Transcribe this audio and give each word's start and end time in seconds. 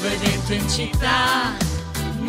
nuovo 0.00 0.14
evento 0.14 0.52
in 0.52 0.68
città, 0.68 1.56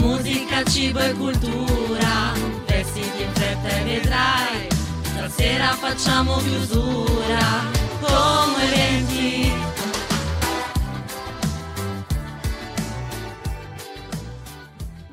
musica, 0.01 0.63
cibo 0.63 0.99
e 0.99 1.13
cultura, 1.13 2.33
vestiti 2.65 3.21
in 3.21 3.31
fretta 3.33 3.67
e 3.67 3.83
vedrai, 3.83 4.67
stasera 5.03 5.67
facciamo 5.73 6.37
chiusura, 6.37 7.37
come 7.99 8.63
eventi. 8.63 9.53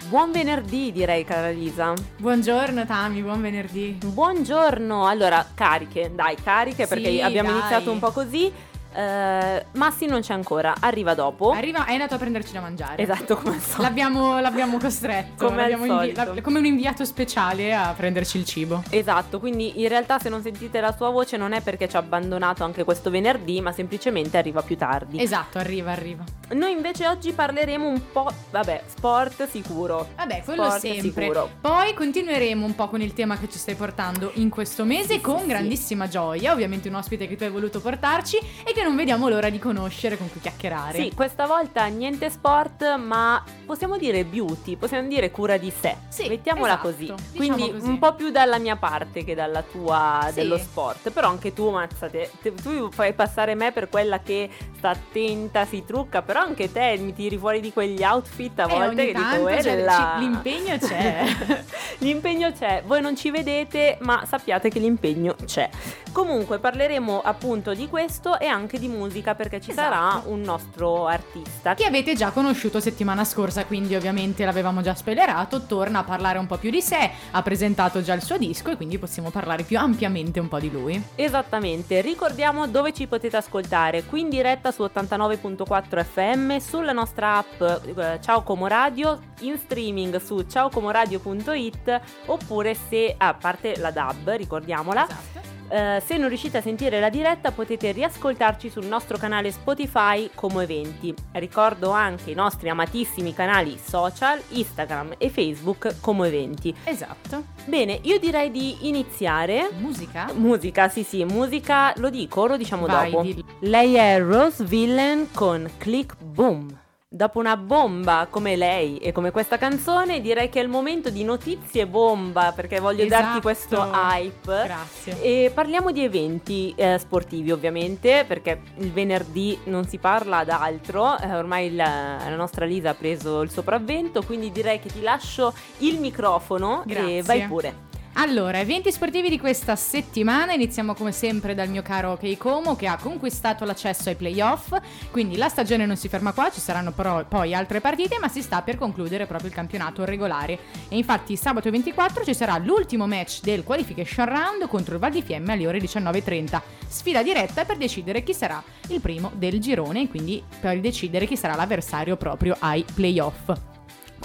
Buon 0.09 0.31
venerdì 0.33 0.93
direi 0.93 1.25
cara 1.25 1.51
Lisa. 1.51 1.93
Buongiorno 2.17 2.87
Tami, 2.87 3.21
buon 3.21 3.43
venerdì. 3.43 3.99
Buongiorno, 4.03 5.07
allora 5.07 5.45
cariche, 5.53 6.13
dai 6.15 6.37
cariche 6.37 6.87
perché 6.87 7.11
Sì, 7.11 7.21
abbiamo 7.21 7.51
dai. 7.51 7.59
iniziato 7.59 7.91
un 7.91 7.99
po' 7.99 8.13
così. 8.13 8.51
Eh, 8.97 9.67
Massi 9.73 10.07
non 10.07 10.21
c'è 10.23 10.33
ancora, 10.33 10.75
arriva 10.81 11.13
dopo. 11.15 11.51
Arriva, 11.51 11.85
è 11.85 11.93
andato 11.93 12.15
a 12.15 12.19
prenderci 12.19 12.53
da 12.53 12.61
mangiare. 12.61 13.03
Esatto, 13.03 13.37
come 13.37 13.57
al 13.57 13.61
solito. 13.61 13.83
L'abbiamo, 13.83 14.41
l'abbiamo 14.41 14.79
costretto, 14.79 15.45
Come 15.47 15.61
l'abbiamo 15.61 15.85
solito. 15.87 16.33
la- 16.35 16.41
come 16.41 16.59
un 16.59 16.65
inviato 16.65 17.05
speciale 17.05 17.75
a 17.75 17.93
prenderci 17.95 18.39
il 18.39 18.45
cibo. 18.47 18.83
Esatto, 18.89 19.39
quindi 19.39 19.83
in 19.83 19.89
realtà 19.89 20.19
se 20.19 20.31
non 20.31 20.41
sentite 20.41 20.81
la 20.81 20.95
sua 20.97 21.11
voce 21.11 21.37
non 21.37 21.53
è 21.53 21.61
perché 21.61 21.89
ci 21.91 21.97
ha 21.97 21.99
abbandonato 21.99 22.65
anche 22.65 22.85
questo 22.85 23.11
venerdì, 23.11 23.61
ma 23.61 23.71
semplicemente 23.73 24.39
arriva 24.39 24.63
più 24.63 24.77
tardi. 24.79 25.21
Esatto, 25.21 25.59
arriva, 25.59 25.93
arriva. 25.93 26.25
Noi 26.55 26.73
invece 26.73 27.07
oggi 27.07 27.33
parleremo 27.33 27.87
un 27.87 28.01
po', 28.13 28.31
vabbè, 28.51 28.83
sport 28.87 29.47
sicuro. 29.49 30.09
Vabbè, 30.17 30.43
quello 30.45 30.65
Sport 30.65 30.81
sempre. 30.81 31.01
sicuro. 31.25 31.51
Poi 31.61 31.93
continueremo 31.93 32.65
un 32.65 32.75
po' 32.75 32.89
con 32.89 33.03
il 33.03 33.13
tema 33.13 33.37
che 33.39 33.51
ci 33.51 33.59
stai 33.59 33.75
portando 33.75 34.31
in 34.35 34.49
questo 34.49 34.85
mese 34.85 35.15
Sì, 35.15 35.21
con 35.21 35.37
sì, 35.37 35.43
sì. 35.43 35.49
grandissima 35.49 36.09
gioia, 36.09 36.53
ovviamente 36.53 36.89
un 36.89 36.95
ospite 36.95 37.27
che 37.29 37.37
tu 37.37 37.43
hai 37.45 37.51
voluto 37.51 37.81
portarci 37.81 38.39
e 38.65 38.73
che 38.73 38.85
non 38.87 38.97
vediamo 38.97 39.29
l'ora 39.29 39.51
di 39.51 39.59
conoscere, 39.59 40.17
con 40.17 40.31
cui 40.31 40.41
chiacchierare. 40.41 40.99
Sì, 40.99 41.13
questa 41.15 41.47
volta 41.47 41.85
niente 41.87 42.31
sport, 42.31 42.95
ma 42.97 43.43
possiamo 43.65 43.97
dire 43.99 44.25
beauty, 44.25 44.77
possiamo 44.77 45.09
dire 45.09 45.31
cura 45.31 45.57
di 45.57 45.71
sé. 45.71 45.97
Sì, 46.09 46.29
Mettiamola 46.29 46.75
esatto, 46.75 46.89
così. 46.89 47.01
diciamo 47.05 47.21
Quindi 47.35 47.73
così. 47.73 47.89
un 47.89 47.99
po' 47.99 48.15
più 48.15 48.31
dalla 48.31 48.59
mia 48.59 48.77
parte 48.77 49.25
che 49.25 49.35
dalla 49.35 49.63
tua 49.63 50.27
Sì. 50.29 50.35
dello 50.35 50.57
sport. 50.59 51.11
Però 51.11 51.29
anche 51.29 51.53
tu, 51.53 51.71
mazzate, 51.71 52.31
te- 52.41 52.55
tu 52.55 52.91
fai 52.91 53.13
passare 53.13 53.55
me 53.55 53.73
per 53.73 53.89
quella 53.89 54.21
che 54.21 54.49
sta 54.77 54.91
attenta, 54.91 55.65
si 55.65 55.85
trucca, 55.85 56.23
però 56.23 56.41
anche 56.41 56.71
te 56.71 56.97
mi 56.99 57.13
tiri 57.13 57.37
fuori 57.37 57.61
di 57.61 57.73
quegli 57.73 58.03
outfit 58.05 58.59
a 58.61 58.65
Eh, 58.65 58.67
volte 58.69 59.03
ogni 59.03 59.13
che 59.13 59.19
dico, 59.19 59.49
"Eh, 59.49 59.63
cioè, 59.63 59.83
la-". 59.83 60.17
l'impegno 60.19 60.79
c'è. 60.79 61.25
l'impegno 61.99 62.53
c'è, 62.53 62.83
voi 62.87 63.01
non 63.01 63.17
ci 63.17 63.31
vedete, 63.31 63.99
ma 64.03 64.23
sappiate 64.27 64.69
che 64.69 64.79
l'impegno 64.79 65.35
c'è. 65.45 65.69
Comunque 66.13 66.59
parleremo 66.59 67.21
appunto 67.23 67.75
di 67.75 67.89
questo 67.89 68.39
e 68.39 68.47
anche 68.47 68.76
di 68.79 68.89
musica 68.89 69.35
perché 69.35 69.61
ci 69.61 69.71
Esatto. 69.71 69.95
sarà 69.95 70.23
un 70.27 70.41
nostro 70.41 71.07
artista 71.07 71.75
che 71.75 71.85
avete 71.85 72.15
già 72.15 72.31
conosciuto 72.31 72.81
settimana 72.81 73.25
scorsa, 73.25 73.65
quindi 73.65 73.95
ovviamente 73.95 74.45
l'avevamo 74.45 74.81
già 74.83 74.95
spoilerato, 74.95 75.67
torna 75.67 76.01
a 76.01 76.05
parlare 76.05 76.39
un 76.39 76.47
po' 76.47 76.57
più 76.57 76.71
di 76.71 76.81
sé, 76.83 77.11
ha 77.31 77.43
presentato 77.43 78.03
già 78.03 78.15
il 78.15 78.23
suo 78.23 78.37
disco 78.39 78.71
e 78.71 78.77
quindi 78.77 78.99
possiamo 78.99 79.31
parlare 79.31 79.63
più 79.63 79.79
ampiamente 79.79 80.41
un 80.41 80.49
po' 80.49 80.59
di 80.59 80.71
lui. 80.71 81.03
Esattamente, 81.15 82.01
ricordiamo 82.01 82.67
dove 82.67 82.93
ci 82.93 83.07
potete 83.07 83.37
ascoltare, 83.37 84.05
qui 84.05 84.21
in 84.21 84.29
diretta 84.29 84.71
su 84.71 84.83
89.4 84.83 86.05
FM, 86.05 86.57
sulla 86.59 86.93
nostra 86.93 87.37
app 87.39 87.61
eh, 87.61 88.19
Ciao 88.21 88.43
Como 88.43 88.67
Radio, 88.67 89.21
in 89.41 89.57
streaming 89.59 90.17
su 90.21 90.43
ciaocomoradio.it 90.43 92.01
oppure 92.27 92.75
se, 92.89 93.15
a 93.17 93.35
parte 93.35 93.77
la 93.79 93.91
DAB, 93.91 94.31
ricordiamola, 94.31 95.05
Esatto. 95.05 95.55
Eh, 95.69 96.03
se 96.05 96.17
non 96.17 96.29
riuscite 96.29 96.59
a 96.59 96.63
sentire 96.63 97.01
la 97.01 97.09
diretta 97.11 97.51
potete 97.51 97.93
riascoltarci 97.93 98.71
sul 98.71 98.87
nostro 98.87 99.17
canale 99.19 99.51
Spotify 99.51 100.31
Como 100.35 100.61
Eventi. 100.61 101.15
Ricordo 101.33 101.91
anche 101.91 102.31
i 102.31 102.35
nostri 102.35 102.69
amatissimi 102.69 103.35
canali 103.35 103.79
social, 103.83 104.41
Instagram 104.49 105.15
e 105.19 105.31
Facebook 105.31 106.01
Como 106.01 106.25
Eventi. 106.25 106.75
Esatto. 106.85 107.45
Bene, 107.67 107.99
io 108.03 108.19
direi 108.19 108.51
di 108.51 108.89
iniziare 108.89 109.71
Musica? 109.79 110.31
Musica, 110.35 110.89
sì 110.89 111.03
sì, 111.03 111.25
musica, 111.25 111.93
lo 111.97 112.11
dico 112.11 112.47
lo 112.47 112.57
diciamo 112.57 112.87
Vai, 112.87 113.11
dopo? 113.11 113.23
dillo. 113.23 113.45
Lei 113.61 113.95
è 113.95 114.21
Rose 114.21 114.65
Villain 114.65 115.29
con 115.33 115.69
Click 115.79 116.15
Boom. 116.23 116.85
Dopo 117.17 117.39
una 117.39 117.57
bomba 117.57 118.27
come 118.29 118.57
lei 118.57 118.99
e 118.99 119.11
come 119.11 119.31
questa 119.31 119.57
canzone, 119.57 120.21
direi 120.21 120.51
che 120.51 120.61
è 120.61 120.63
il 120.63 120.69
momento 120.69 121.09
di 121.09 121.25
notizie 121.25 121.87
bomba, 121.87 122.53
perché 122.55 122.79
voglio 122.79 123.07
darti 123.07 123.39
Esatto. 123.39 123.41
questo 123.41 123.91
hype. 123.91 124.63
Grazie. 124.67 125.23
E 125.23 125.51
parliamo 125.51 125.93
di 125.93 126.05
eventi 126.05 126.75
eh, 126.77 126.99
sportivi 126.99 127.53
ovviamente, 127.53 128.27
perché 128.29 128.61
il 128.81 128.93
venerdì 128.93 129.59
non 129.65 129.87
si 129.87 129.97
parla 129.97 130.45
d'altro, 130.45 131.19
eh, 131.19 131.35
ormai 131.35 131.75
la, 131.75 132.19
la 132.19 132.37
nostra 132.37 132.67
Lisa 132.67 132.91
ha 132.91 132.95
preso 132.95 133.41
il 133.41 133.49
sopravvento, 133.49 134.23
quindi 134.23 134.53
direi 134.53 134.79
che 134.79 134.91
ti 134.91 135.01
lascio 135.01 135.55
il 135.79 135.99
microfono 135.99 136.83
Grazie. 136.85 137.17
e 137.17 137.23
vai 137.23 137.47
pure. 137.47 137.86
Allora, 138.19 138.61
eventi 138.61 138.91
sportivi 138.91 139.29
di 139.29 139.39
questa 139.39 139.77
settimana, 139.77 140.55
iniziamo 140.55 140.95
come 140.95 141.13
sempre 141.13 141.55
dal 141.55 141.69
mio 141.69 141.83
caro 141.83 142.17
Keikomo 142.17 142.75
che 142.75 142.87
ha 142.87 142.97
conquistato 142.97 143.67
l'accesso 143.67 144.09
ai 144.09 144.15
playoff, 144.15 144.75
quindi 145.11 145.37
la 145.37 145.51
stagione 145.51 145.85
non 145.85 145.99
si 145.99 146.09
ferma 146.09 146.33
qua, 146.33 146.51
ci 146.51 146.61
saranno 146.61 146.93
però 146.93 147.27
poi 147.27 147.53
altre 147.53 147.83
partite, 147.83 148.17
ma 148.19 148.29
si 148.29 148.41
sta 148.41 148.63
per 148.63 148.79
concludere 148.79 149.27
proprio 149.27 149.51
il 149.51 149.55
campionato 149.55 150.07
regolare. 150.07 150.59
E 150.89 150.97
infatti 150.97 151.37
sabato 151.37 151.71
24 151.71 152.25
ci 152.25 152.33
sarà 152.33 152.57
l'ultimo 152.57 153.07
match 153.07 153.43
del 153.43 153.65
qualification 153.65 154.25
round 154.25 154.67
contro 154.67 154.95
il 154.95 155.01
Val 155.01 155.13
di 155.13 155.21
Fiemme 155.21 155.53
alle 155.53 155.67
ore 155.67 155.79
19.30, 155.79 156.63
sfida 156.89 157.23
diretta 157.23 157.67
per 157.67 157.77
decidere 157.77 158.23
chi 158.23 158.33
sarà 158.33 158.65
il 158.89 159.01
primo 159.03 159.31
del 159.35 159.61
girone 159.61 160.09
quindi 160.09 160.43
per 160.59 160.81
decidere 160.81 161.27
chi 161.27 161.37
sarà 161.37 161.55
l'avversario 161.55 162.17
proprio 162.17 162.57
ai 162.61 162.83
playoff. 162.95 163.75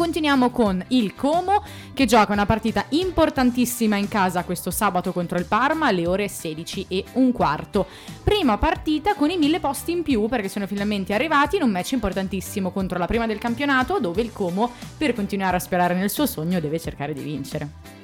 Continuiamo 0.02 0.50
con 0.50 0.84
il 0.88 1.14
Como 1.14 1.64
che 1.94 2.08
gioca 2.08 2.34
una 2.34 2.48
partita 2.48 2.86
importantissima 2.90 3.98
in 3.98 4.08
casa 4.08 4.44
questo 4.44 4.72
sabato 4.72 5.12
contro 5.12 5.38
il 5.38 5.46
Parma 5.46 5.86
alle 5.86 6.08
ore 6.08 6.28
16 6.28 6.88
e 6.90 7.04
un 7.14 7.32
quarto. 7.32 7.86
Prima 8.24 8.58
partita 8.58 9.14
con 9.14 9.30
i 9.30 9.38
mille 9.38 9.60
posti 9.60 9.92
in 9.92 10.02
più 10.02 10.28
perché 10.28 10.50
sono 10.50 10.66
finalmente 10.66 11.14
arrivati 11.14 11.58
in 11.58 11.62
un 11.62 11.70
match 11.70 11.92
importantissimo 11.92 12.72
contro 12.72 12.98
la 12.98 13.06
prima 13.06 13.28
del 13.28 13.38
campionato 13.38 14.00
dove 14.00 14.24
il 14.24 14.34
Como 14.34 14.72
per 14.98 15.14
continuare 15.14 15.58
a 15.58 15.60
sperare 15.60 15.94
nel 15.94 16.10
suo 16.10 16.26
sogno 16.26 16.60
deve 16.60 16.80
cercare 16.80 17.14
di 17.14 17.22
vincere. 17.22 18.01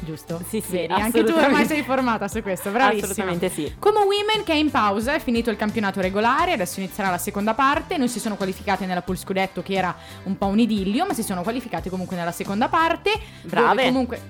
Giusto? 0.00 0.40
Sì, 0.48 0.60
sì, 0.60 0.72
Vedi, 0.72 0.92
anche 0.92 1.24
tu 1.24 1.32
ormai 1.32 1.66
sei 1.66 1.82
formata 1.82 2.28
su 2.28 2.42
questo, 2.42 2.70
bravissima. 2.70 3.10
Assolutamente 3.10 3.48
sì. 3.48 3.74
Come 3.78 3.98
Women 4.00 4.44
che 4.44 4.52
è 4.52 4.56
in 4.56 4.70
pausa, 4.70 5.14
è 5.14 5.20
finito 5.20 5.50
il 5.50 5.56
campionato 5.56 6.00
regolare, 6.00 6.52
adesso 6.52 6.80
inizierà 6.80 7.10
la 7.10 7.18
seconda 7.18 7.54
parte, 7.54 7.96
non 7.96 8.08
si 8.08 8.20
sono 8.20 8.36
qualificate 8.36 8.84
nella 8.86 9.02
pool 9.02 9.16
scudetto 9.18 9.62
che 9.62 9.74
era 9.74 9.94
un 10.24 10.36
po' 10.36 10.46
un 10.46 10.58
idillio, 10.58 11.06
ma 11.06 11.14
si 11.14 11.22
sono 11.22 11.42
qualificate 11.42 11.88
comunque 11.90 12.16
nella 12.16 12.32
seconda 12.32 12.68
parte. 12.68 13.12
Brave. 13.42 13.84
Comunque 13.84 14.20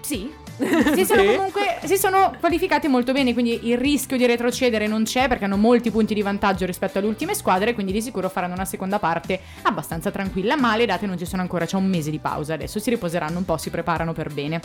sì. 0.00 0.42
Si 0.94 1.04
sono 1.04 1.22
Sì. 1.22 1.34
comunque 1.34 1.78
si 1.82 1.96
sono 1.96 2.32
qualificate 2.38 2.86
molto 2.86 3.10
bene, 3.10 3.32
quindi 3.32 3.66
il 3.68 3.76
rischio 3.76 4.16
di 4.16 4.24
retrocedere 4.24 4.86
non 4.86 5.02
c'è 5.02 5.26
perché 5.26 5.46
hanno 5.46 5.56
molti 5.56 5.90
punti 5.90 6.14
di 6.14 6.22
vantaggio 6.22 6.64
rispetto 6.64 6.98
alle 6.98 7.08
ultime 7.08 7.34
squadre, 7.34 7.74
quindi 7.74 7.90
di 7.90 8.00
sicuro 8.00 8.28
faranno 8.28 8.54
una 8.54 8.64
seconda 8.64 9.00
parte 9.00 9.40
abbastanza 9.62 10.12
tranquilla, 10.12 10.56
ma 10.56 10.76
le 10.76 10.86
date 10.86 11.06
non 11.06 11.18
ci 11.18 11.26
sono 11.26 11.42
ancora, 11.42 11.66
c'è 11.66 11.76
un 11.76 11.86
mese 11.86 12.12
di 12.12 12.20
pausa 12.20 12.54
adesso, 12.54 12.78
si 12.78 12.88
riposeranno 12.90 13.38
un 13.38 13.44
po', 13.44 13.56
si 13.56 13.70
preparano 13.70 14.12
per 14.12 14.32
bene. 14.32 14.60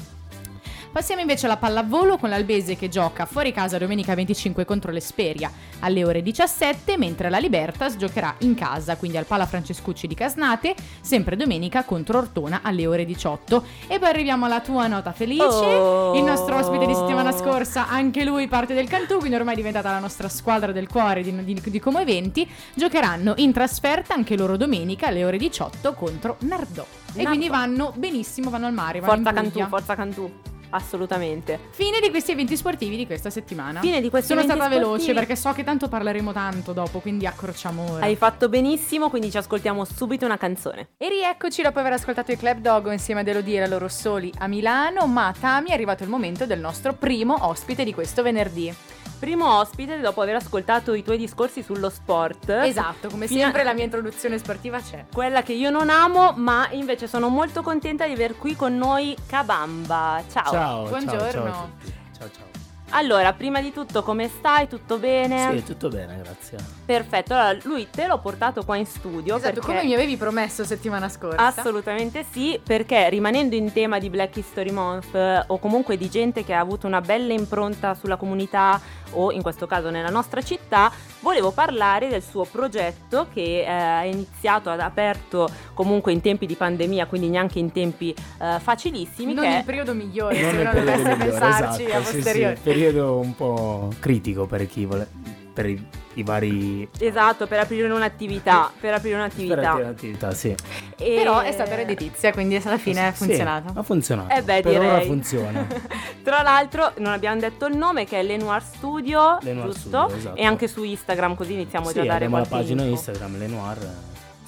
Passiamo 0.91 1.21
invece 1.21 1.45
alla 1.45 1.57
pallavolo 1.57 2.17
con 2.17 2.29
l'Albese 2.29 2.75
che 2.75 2.89
gioca 2.89 3.25
fuori 3.27 3.53
casa 3.53 3.77
domenica 3.77 4.15
25 4.15 4.65
contro 4.65 4.91
l'Esperia 4.91 5.51
alle 5.81 6.03
ore 6.03 6.23
17, 6.23 6.97
mentre 6.97 7.29
la 7.29 7.37
Libertas 7.37 7.95
giocherà 7.95 8.33
in 8.39 8.55
casa, 8.55 8.97
quindi 8.97 9.15
al 9.15 9.25
Pala 9.25 9.45
Francescucci 9.45 10.07
di 10.07 10.15
Casnate, 10.15 10.73
sempre 10.99 11.35
domenica 11.35 11.83
contro 11.83 12.17
Ortona 12.17 12.61
alle 12.63 12.87
ore 12.87 13.05
18. 13.05 13.63
E 13.87 13.99
poi 13.99 14.09
arriviamo 14.09 14.45
alla 14.45 14.61
tua 14.61 14.87
nota 14.87 15.11
felice, 15.11 15.43
Oh. 15.45 16.15
il 16.17 16.23
nostro 16.23 16.57
ospite 16.57 16.87
di 16.87 16.93
settimana 16.95 17.31
scorsa, 17.31 17.87
anche 17.87 18.25
lui 18.25 18.47
parte 18.47 18.73
del 18.73 18.89
Cantù, 18.89 19.19
quindi 19.19 19.35
ormai 19.35 19.53
è 19.53 19.57
diventata 19.57 19.91
la 19.91 19.99
nostra 19.99 20.27
squadra 20.27 20.71
del 20.71 20.87
cuore 20.87 21.21
di, 21.21 21.43
di, 21.43 21.61
di 21.63 21.79
Como 21.79 21.99
Eventi, 21.99 22.49
giocheranno 22.73 23.35
in 23.37 23.53
trasferta 23.53 24.15
anche 24.15 24.35
loro 24.35 24.57
domenica 24.57 25.07
alle 25.07 25.23
ore 25.23 25.37
18 25.37 25.93
contro 25.93 26.37
Nardò. 26.39 26.81
E 27.13 27.17
Nardò. 27.17 27.29
quindi 27.29 27.47
vanno 27.47 27.93
benissimo, 27.95 28.49
vanno 28.49 28.65
al 28.65 28.73
mare, 28.73 28.99
vanno 28.99 29.21
Forza 29.21 29.33
Cantù, 29.33 29.67
forza 29.67 29.95
Cantù. 29.95 30.31
Assolutamente. 30.71 31.59
Fine 31.71 31.99
di 31.99 32.09
questi 32.09 32.31
eventi 32.31 32.55
sportivi 32.55 32.95
di 32.95 33.05
questa 33.05 33.29
settimana. 33.29 33.79
Fine 33.79 34.01
di 34.01 34.09
questi 34.09 34.27
Sono 34.29 34.41
eventi 34.41 34.57
stata 34.57 34.73
veloce 34.75 35.01
sportivi. 35.01 35.13
perché 35.17 35.35
so 35.35 35.51
che 35.53 35.63
tanto 35.63 35.87
parleremo 35.87 36.31
tanto 36.31 36.73
dopo, 36.73 36.99
quindi 36.99 37.25
accorciamo 37.25 37.91
ora. 37.93 38.05
Hai 38.05 38.15
fatto 38.15 38.49
benissimo, 38.49 39.09
quindi 39.09 39.31
ci 39.31 39.37
ascoltiamo 39.37 39.83
subito 39.85 40.25
una 40.25 40.37
canzone. 40.37 40.89
E 40.97 41.09
rieccoci 41.09 41.61
dopo 41.61 41.79
aver 41.79 41.93
ascoltato 41.93 42.31
i 42.31 42.37
Club 42.37 42.59
Dogo 42.59 42.91
insieme 42.91 43.21
ad 43.21 43.27
Elodie 43.27 43.57
e 43.57 43.59
la 43.61 43.67
loro 43.67 43.87
soli 43.87 44.31
a 44.39 44.47
Milano, 44.47 45.07
ma 45.07 45.33
Tami 45.37 45.69
è 45.69 45.73
arrivato 45.73 46.03
il 46.03 46.09
momento 46.09 46.45
del 46.45 46.59
nostro 46.59 46.93
primo 46.93 47.37
ospite 47.47 47.83
di 47.83 47.93
questo 47.93 48.21
venerdì. 48.21 48.73
Primo 49.19 49.57
ospite 49.59 49.99
dopo 49.99 50.21
aver 50.21 50.35
ascoltato 50.35 50.93
i 50.93 51.03
tuoi 51.03 51.17
discorsi 51.17 51.61
sullo 51.61 51.89
sport. 51.89 52.49
Esatto, 52.49 53.09
come 53.09 53.27
Fino- 53.27 53.41
sempre 53.41 53.63
la 53.63 53.73
mia 53.73 53.83
introduzione 53.83 54.37
sportiva 54.37 54.79
c'è. 54.79 55.05
Quella 55.13 55.43
che 55.43 55.53
io 55.53 55.69
non 55.69 55.89
amo, 55.89 56.31
ma 56.37 56.69
invece 56.71 57.07
sono 57.07 57.27
molto 57.27 57.61
contenta 57.61 58.07
di 58.07 58.13
aver 58.13 58.37
qui 58.37 58.55
con 58.55 58.77
noi 58.77 59.15
Kabamba. 59.27 60.23
Ciao. 60.31 60.51
Ciao, 60.51 60.87
Buongiorno. 60.87 61.19
ciao, 61.19 61.31
ciao 61.31 61.49
a 61.49 61.67
tutti. 61.79 61.93
Ciao, 62.17 62.29
ciao. 62.31 62.58
Allora, 62.91 63.33
prima 63.33 63.61
di 63.61 63.71
tutto 63.71 64.01
come 64.01 64.27
stai? 64.27 64.67
Tutto 64.67 64.97
bene? 64.97 65.55
Sì, 65.55 65.63
tutto 65.63 65.89
bene, 65.89 66.19
grazie. 66.21 66.57
Perfetto, 66.85 67.35
allora 67.35 67.57
lui 67.63 67.87
te 67.89 68.07
l'ho 68.07 68.17
portato 68.19 68.63
qua 68.65 68.77
in 68.77 68.85
studio 68.85 69.35
Esatto, 69.35 69.53
perché... 69.53 69.67
come 69.67 69.83
mi 69.83 69.93
avevi 69.93 70.17
promesso 70.17 70.63
settimana 70.63 71.07
scorsa. 71.07 71.37
Assolutamente 71.45 72.25
sì, 72.31 72.59
perché 72.61 73.07
rimanendo 73.09 73.55
in 73.55 73.71
tema 73.71 73.99
di 73.99 74.09
Black 74.09 74.37
History 74.37 74.71
Month 74.71 75.13
eh, 75.13 75.43
o 75.47 75.59
comunque 75.59 75.97
di 75.97 76.09
gente 76.09 76.43
che 76.43 76.53
ha 76.53 76.59
avuto 76.59 76.87
una 76.87 77.01
bella 77.01 77.33
impronta 77.33 77.93
sulla 77.93 78.15
comunità 78.15 78.81
o 79.11 79.31
in 79.31 79.41
questo 79.41 79.65
caso 79.65 79.89
nella 79.89 80.09
nostra 80.09 80.41
città, 80.41 80.91
volevo 81.21 81.51
parlare 81.51 82.09
del 82.09 82.21
suo 82.23 82.45
progetto 82.45 83.27
che 83.33 83.61
eh, 83.61 83.65
è 83.65 84.05
iniziato, 84.05 84.69
ad 84.69 84.79
aperto 84.79 85.49
comunque 85.73 86.11
in 86.11 86.21
tempi 86.21 86.45
di 86.45 86.55
pandemia, 86.55 87.05
quindi 87.07 87.29
neanche 87.29 87.59
in 87.59 87.71
tempi 87.71 88.13
eh, 88.41 88.59
facilissimi. 88.59 89.33
Non 89.33 89.45
che 89.45 89.57
il 89.57 89.63
periodo 89.63 89.93
migliore, 89.93 90.41
Non 90.41 90.51
se 90.51 90.57
periodo 90.57 90.79
dovesse 90.79 91.15
pensarci 91.15 91.83
esatto, 91.85 91.97
a 91.97 92.03
sì, 92.03 92.13
posteriori. 92.13 92.55
sì, 92.55 92.61
periodo 92.79 93.17
un 93.19 93.35
po' 93.35 93.89
critico 93.99 94.45
per 94.45 94.65
chi 94.67 94.85
vuole, 94.85 95.07
per 95.53 95.65
i, 95.65 95.87
i 96.13 96.23
vari... 96.23 96.87
Esatto, 96.99 97.45
per 97.47 97.59
aprire 97.59 97.91
un'attività, 97.91 98.71
per 98.79 98.93
aprire 98.93 99.15
per 99.17 99.25
un'attività. 99.25 99.71
attività, 99.73 100.33
sì. 100.33 100.55
E- 100.97 101.15
Però 101.17 101.39
è 101.41 101.51
stata 101.51 101.75
redditizia, 101.75 102.31
quindi 102.31 102.55
alla 102.63 102.77
fine 102.77 103.09
è 103.09 103.11
Sì, 103.11 103.25
funzionato. 103.25 103.73
ha 103.77 103.83
funzionato. 103.83 104.33
Eh 104.33 104.41
beh, 104.41 104.61
per 104.61 104.71
direi. 104.71 104.87
ora 104.87 105.01
funziona. 105.01 105.67
Tra 106.23 106.41
l'altro 106.41 106.93
non 106.99 107.11
abbiamo 107.11 107.39
detto 107.39 107.65
il 107.65 107.75
nome 107.75 108.05
che 108.05 108.19
è 108.19 108.23
Lenoir 108.23 108.61
Studio, 108.63 109.37
Lenoir 109.41 109.65
giusto? 109.67 109.99
Studio, 110.03 110.15
esatto. 110.15 110.35
E 110.37 110.43
anche 110.43 110.67
su 110.67 110.83
Instagram 110.83 111.35
così 111.35 111.53
iniziamo 111.53 111.87
sì, 111.87 111.93
già 111.95 112.01
a 112.01 112.05
dare 112.05 112.15
abbiamo 112.25 112.37
la 112.37 112.45
pagina 112.47 112.81
info. 112.83 112.93
Instagram, 112.93 113.37
Lenoir, 113.37 113.77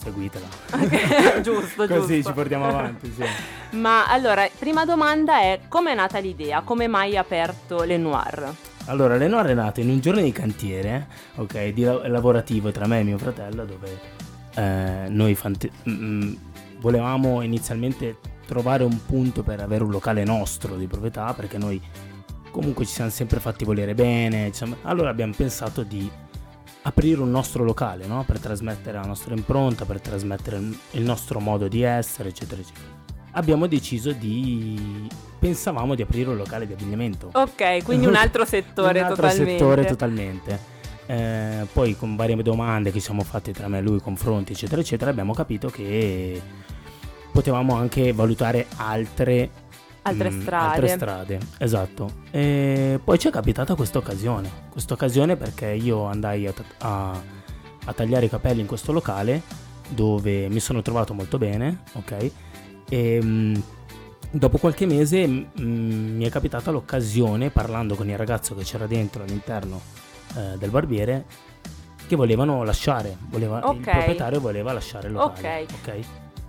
seguitela. 0.02 0.48
giusto, 1.42 1.88
Così 1.88 2.16
giusto. 2.16 2.30
ci 2.30 2.34
portiamo 2.34 2.66
avanti, 2.68 3.14
sì. 3.16 3.24
Ma 3.78 4.08
allora, 4.08 4.48
prima 4.60 4.86
domanda 4.86 5.40
è 5.40 5.62
come 5.68 5.92
è 5.92 5.96
nata 5.96 6.20
l'idea? 6.20 6.62
Come 6.62 6.88
mai 6.88 7.12
hai 7.12 7.18
aperto 7.18 7.84
Lenoir? 7.84 8.54
Allora, 8.86 9.16
Lenoir 9.16 9.46
è 9.48 9.54
nato 9.54 9.80
in 9.80 9.90
un 9.90 10.00
giorno 10.00 10.22
di 10.22 10.32
cantiere, 10.32 11.08
ok, 11.36 11.68
di 11.70 11.84
la- 11.84 12.08
lavorativo 12.08 12.72
tra 12.72 12.88
me 12.88 13.00
e 13.00 13.04
mio 13.04 13.18
fratello, 13.18 13.64
dove 13.66 14.00
eh, 14.56 15.06
noi 15.08 15.36
fante- 15.36 15.72
mm, 15.88 16.34
volevamo 16.80 17.42
inizialmente 17.42 18.18
trovare 18.46 18.84
un 18.84 19.06
punto 19.06 19.44
per 19.44 19.62
avere 19.62 19.84
un 19.84 19.92
locale 19.92 20.24
nostro 20.26 20.76
di 20.76 20.88
proprietà, 20.88 21.34
perché 21.34 21.58
noi 21.58 21.80
comunque 22.50 22.86
ci 22.86 22.92
siamo 22.94 23.10
sempre 23.12 23.40
fatti 23.40 23.64
volere 23.64 23.94
bene. 23.94 24.48
ci 24.48 24.56
siamo- 24.56 24.76
Allora 24.82 25.10
abbiamo 25.10 25.34
pensato 25.38 25.84
di 25.84 26.10
aprire 26.84 27.22
un 27.22 27.30
nostro 27.30 27.64
locale, 27.64 28.06
no? 28.08 28.24
Per 28.26 28.40
trasmettere 28.40 28.98
la 28.98 29.06
nostra 29.06 29.34
impronta, 29.36 29.86
per 29.86 30.02
trasmettere 30.02 30.58
il 30.92 31.04
nostro 31.04 31.40
modo 31.40 31.68
di 31.68 31.82
essere, 31.84 32.30
eccetera, 32.30 32.62
eccetera. 32.62 33.00
Abbiamo 33.34 33.68
deciso 33.68 34.12
di... 34.12 35.08
pensavamo 35.40 35.96
di 35.96 36.02
aprire 36.02 36.30
un 36.30 36.38
locale 36.38 36.68
di 36.68 36.74
abbigliamento. 36.74 37.30
Ok, 37.34 37.84
quindi 37.84 38.06
un 38.06 38.16
altro 38.16 38.46
settore 38.46 39.00
un 39.00 39.06
altro 39.06 39.28
totalmente. 39.28 39.52
settore 39.52 39.86
totalmente. 39.86 40.60
Eh, 41.06 41.68
poi 41.72 41.96
con 41.96 42.16
varie 42.16 42.42
domande 42.42 42.92
che 42.92 43.00
siamo 43.00 43.24
fatte 43.24 43.52
tra 43.52 43.68
me 43.68 43.80
e 43.80 43.82
lui, 43.82 44.00
confronti, 44.00 44.54
eccetera, 44.54 44.82
eccetera, 44.82 45.12
abbiamo 45.12 45.34
capito 45.34 45.70
che 45.70 46.42
potevamo 47.32 47.76
anche 47.76 48.12
valutare 48.12 48.68
altre, 48.78 49.50
Altre 50.04 50.32
mm, 50.32 50.42
strade. 50.42 50.66
altre 50.74 50.88
strade, 50.88 51.40
esatto. 51.60 52.12
E 52.32 53.00
poi 53.04 53.20
ci 53.20 53.28
è 53.28 53.32
capitata 53.32 53.76
questa 53.76 54.00
occasione. 54.00 54.50
Questa 54.70 54.94
occasione 54.96 55.36
perché 55.36 55.68
io 55.68 56.06
andai 56.06 56.48
a, 56.48 56.54
a- 56.80 57.22
a 57.86 57.94
tagliare 57.94 58.26
i 58.26 58.30
capelli 58.30 58.62
in 58.62 58.68
questo 58.68 58.92
locale 58.92 59.42
dove 59.90 60.48
mi 60.50 60.60
sono 60.60 60.82
trovato 60.82 61.14
molto 61.14 61.38
bene, 61.38 61.84
ok? 61.94 62.32
E 62.90 63.20
mm, 63.24 63.56
dopo 64.32 64.58
qualche 64.58 64.86
mese 64.86 65.28
mm, 65.28 65.46
mi 66.18 66.26
è 66.26 66.30
capitata 66.30 66.72
l'occasione, 66.72 67.50
parlando 67.52 67.96
con 67.96 68.10
il 68.10 68.18
ragazzo 68.18 68.56
che 68.56 68.64
c'era 68.64 68.88
dentro 68.88 69.24
all'interno 69.24 69.82
eh, 70.36 70.58
del 70.58 70.70
barbiere, 70.72 71.26
che 72.08 72.16
volevano 72.16 72.64
lasciare, 72.64 73.16
voleva- 73.30 73.60
il 73.60 73.66
Ok. 73.66 73.82
proprietario 73.90 74.40
voleva 74.40 74.74
lasciare 74.74 75.08
il 75.08 75.14
locale. 75.14 75.62
Ok. 75.64 75.74
ok? 75.88 76.00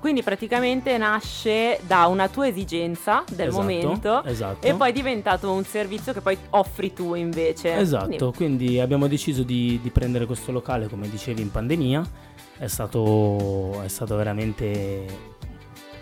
Quindi 0.03 0.25
praticamente 0.25 0.99
nasce 0.99 1.79
da 1.87 2.07
una 2.07 2.27
tua 2.29 2.49
esigenza 2.49 3.23
del 3.31 3.47
Esatto, 3.51 3.63
momento 3.63 4.25
esatto. 4.25 4.67
e 4.67 4.75
poi 4.75 4.91
è 4.91 4.93
diventato 4.93 5.53
un 5.53 5.63
servizio 5.65 6.13
che 6.13 6.21
poi 6.21 6.37
offri 6.51 6.93
tu 6.93 7.15
invece. 7.15 7.77
Esatto, 7.77 8.33
quindi 8.35 8.81
abbiamo 8.81 9.07
deciso 9.07 9.45
di, 9.45 9.79
di 9.81 9.91
prendere 9.91 10.27
questo 10.27 10.51
locale, 10.51 10.89
come 10.89 11.09
dicevi, 11.09 11.41
in 11.41 11.53
pandemia. 11.53 12.05
È 12.59 12.67
stato, 12.67 13.81
è 13.83 13.87
stato 13.87 14.17
veramente 14.17 15.07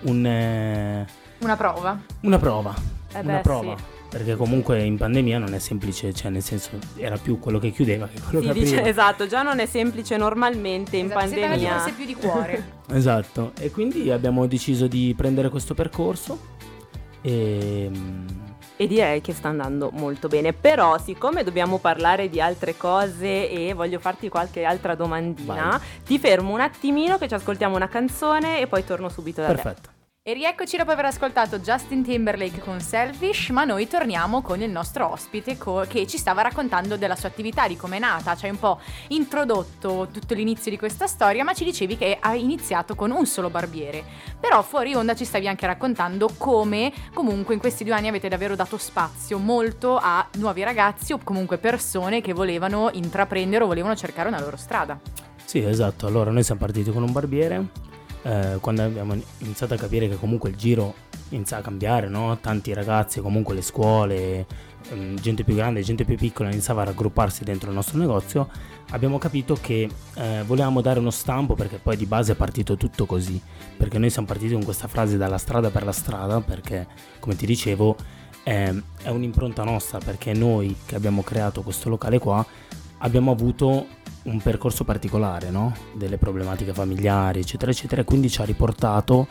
un, 0.04 0.24
eh, 0.24 1.06
Una 1.40 1.56
prova. 1.56 2.00
una 2.22 2.38
prova. 2.38 2.74
Eh 3.12 3.20
una 3.20 3.34
beh, 3.34 3.40
prova. 3.40 3.76
sì. 3.76 3.82
Perché 4.10 4.34
comunque 4.34 4.82
in 4.82 4.96
pandemia 4.96 5.38
non 5.38 5.54
è 5.54 5.60
semplice, 5.60 6.12
cioè 6.12 6.32
nel 6.32 6.42
senso 6.42 6.70
era 6.96 7.16
più 7.16 7.38
quello 7.38 7.60
che 7.60 7.70
chiudeva 7.70 8.08
che 8.08 8.20
quello 8.20 8.40
Si 8.40 8.46
che 8.48 8.52
dice, 8.54 8.72
apriva. 8.78 8.88
esatto, 8.88 9.26
già 9.28 9.42
non 9.42 9.60
è 9.60 9.66
semplice 9.66 10.16
normalmente 10.16 10.96
in 10.96 11.06
Esatto, 11.06 11.20
pandemia. 11.20 11.72
forse 11.78 11.92
più 11.92 12.04
di 12.06 12.14
cuore. 12.16 12.78
Esatto, 12.92 13.52
e 13.60 13.70
quindi 13.70 14.10
abbiamo 14.10 14.46
deciso 14.48 14.88
di 14.88 15.14
prendere 15.16 15.48
questo 15.48 15.74
percorso 15.74 16.40
e 17.22 17.88
mm, 17.88 18.26
E 18.78 18.86
direi 18.88 19.20
che 19.20 19.32
sta 19.32 19.48
andando 19.48 19.90
molto 19.92 20.26
bene. 20.26 20.52
Però, 20.54 20.98
siccome 20.98 21.44
dobbiamo 21.44 21.78
parlare 21.78 22.28
di 22.28 22.40
altre 22.40 22.76
cose 22.76 23.48
e 23.48 23.74
voglio 23.74 24.00
farti 24.00 24.28
qualche 24.28 24.64
altra 24.64 24.96
domandina, 24.96 25.68
Vai. 25.68 25.80
ti 26.04 26.18
fermo 26.18 26.52
un 26.52 26.60
attimino 26.60 27.16
che 27.16 27.28
ci 27.28 27.34
ascoltiamo 27.34 27.76
una 27.76 27.88
canzone 27.88 28.60
e 28.60 28.66
poi 28.66 28.82
torno 28.84 29.08
subito 29.08 29.40
da 29.42 29.48
te. 29.48 29.54
perfetto. 29.54 29.90
E 30.22 30.34
rieccoci 30.34 30.76
dopo 30.76 30.90
aver 30.90 31.06
ascoltato 31.06 31.60
Justin 31.60 32.02
Timberlake 32.02 32.58
con 32.58 32.78
Selfish, 32.78 33.48
ma 33.48 33.64
noi 33.64 33.88
torniamo 33.88 34.42
con 34.42 34.60
il 34.60 34.68
nostro 34.68 35.10
ospite 35.10 35.56
co- 35.56 35.86
che 35.88 36.06
ci 36.06 36.18
stava 36.18 36.42
raccontando 36.42 36.98
della 36.98 37.16
sua 37.16 37.30
attività, 37.30 37.66
di 37.66 37.74
come 37.74 37.96
è 37.96 38.00
nata, 38.00 38.36
ci 38.36 38.44
hai 38.44 38.50
un 38.50 38.58
po' 38.58 38.78
introdotto 39.08 40.08
tutto 40.12 40.34
l'inizio 40.34 40.70
di 40.70 40.76
questa 40.76 41.06
storia, 41.06 41.42
ma 41.42 41.54
ci 41.54 41.64
dicevi 41.64 41.96
che 41.96 42.18
hai 42.20 42.42
iniziato 42.42 42.94
con 42.94 43.12
un 43.12 43.24
solo 43.24 43.48
barbiere. 43.48 44.04
Però 44.38 44.60
fuori 44.60 44.94
onda 44.94 45.14
ci 45.14 45.24
stavi 45.24 45.48
anche 45.48 45.64
raccontando 45.64 46.28
come 46.36 46.92
comunque 47.14 47.54
in 47.54 47.60
questi 47.60 47.82
due 47.82 47.94
anni 47.94 48.08
avete 48.08 48.28
davvero 48.28 48.54
dato 48.54 48.76
spazio 48.76 49.38
molto 49.38 49.96
a 49.96 50.28
nuovi 50.34 50.62
ragazzi 50.62 51.14
o 51.14 51.20
comunque 51.24 51.56
persone 51.56 52.20
che 52.20 52.34
volevano 52.34 52.90
intraprendere 52.92 53.64
o 53.64 53.68
volevano 53.68 53.96
cercare 53.96 54.28
una 54.28 54.38
loro 54.38 54.58
strada. 54.58 55.00
Sì, 55.46 55.64
esatto. 55.64 56.06
Allora, 56.06 56.30
noi 56.30 56.42
siamo 56.42 56.60
partiti 56.60 56.92
con 56.92 57.02
un 57.02 57.10
barbiere. 57.10 57.88
Eh, 58.22 58.58
quando 58.60 58.82
abbiamo 58.82 59.16
iniziato 59.38 59.74
a 59.74 59.76
capire 59.76 60.08
che 60.08 60.16
comunque 60.16 60.50
il 60.50 60.56
giro 60.56 60.94
inizia 61.30 61.58
a 61.58 61.60
cambiare, 61.60 62.08
no? 62.08 62.38
Tanti 62.40 62.72
ragazzi, 62.72 63.20
comunque 63.20 63.54
le 63.54 63.62
scuole, 63.62 64.46
ehm, 64.90 65.18
gente 65.20 65.44
più 65.44 65.54
grande, 65.54 65.82
gente 65.82 66.04
più 66.04 66.16
piccola 66.16 66.50
iniziava 66.50 66.82
a 66.82 66.86
raggrupparsi 66.86 67.44
dentro 67.44 67.70
il 67.70 67.76
nostro 67.76 67.98
negozio. 67.98 68.48
Abbiamo 68.90 69.18
capito 69.18 69.56
che 69.60 69.88
eh, 70.14 70.42
volevamo 70.44 70.80
dare 70.80 70.98
uno 70.98 71.10
stampo 71.10 71.54
perché 71.54 71.78
poi 71.78 71.96
di 71.96 72.06
base 72.06 72.32
è 72.32 72.34
partito 72.34 72.76
tutto 72.76 73.06
così. 73.06 73.40
Perché 73.76 73.98
noi 73.98 74.10
siamo 74.10 74.26
partiti 74.26 74.52
con 74.52 74.64
questa 74.64 74.88
frase 74.88 75.16
dalla 75.16 75.38
strada 75.38 75.70
per 75.70 75.84
la 75.84 75.92
strada, 75.92 76.40
perché 76.40 76.86
come 77.20 77.36
ti 77.36 77.46
dicevo 77.46 77.96
ehm, 78.42 78.82
è 79.02 79.08
un'impronta 79.08 79.62
nostra, 79.64 79.98
perché 79.98 80.32
noi 80.34 80.76
che 80.84 80.96
abbiamo 80.96 81.22
creato 81.22 81.62
questo 81.62 81.88
locale 81.88 82.18
qua 82.18 82.44
abbiamo 83.02 83.30
avuto 83.30 83.86
un 84.24 84.40
percorso 84.40 84.84
particolare, 84.84 85.50
no? 85.50 85.74
Delle 85.94 86.18
problematiche 86.18 86.72
familiari, 86.72 87.40
eccetera, 87.40 87.70
eccetera, 87.70 88.02
e 88.02 88.04
quindi 88.04 88.30
ci 88.30 88.40
ha 88.40 88.44
riportato 88.44 89.26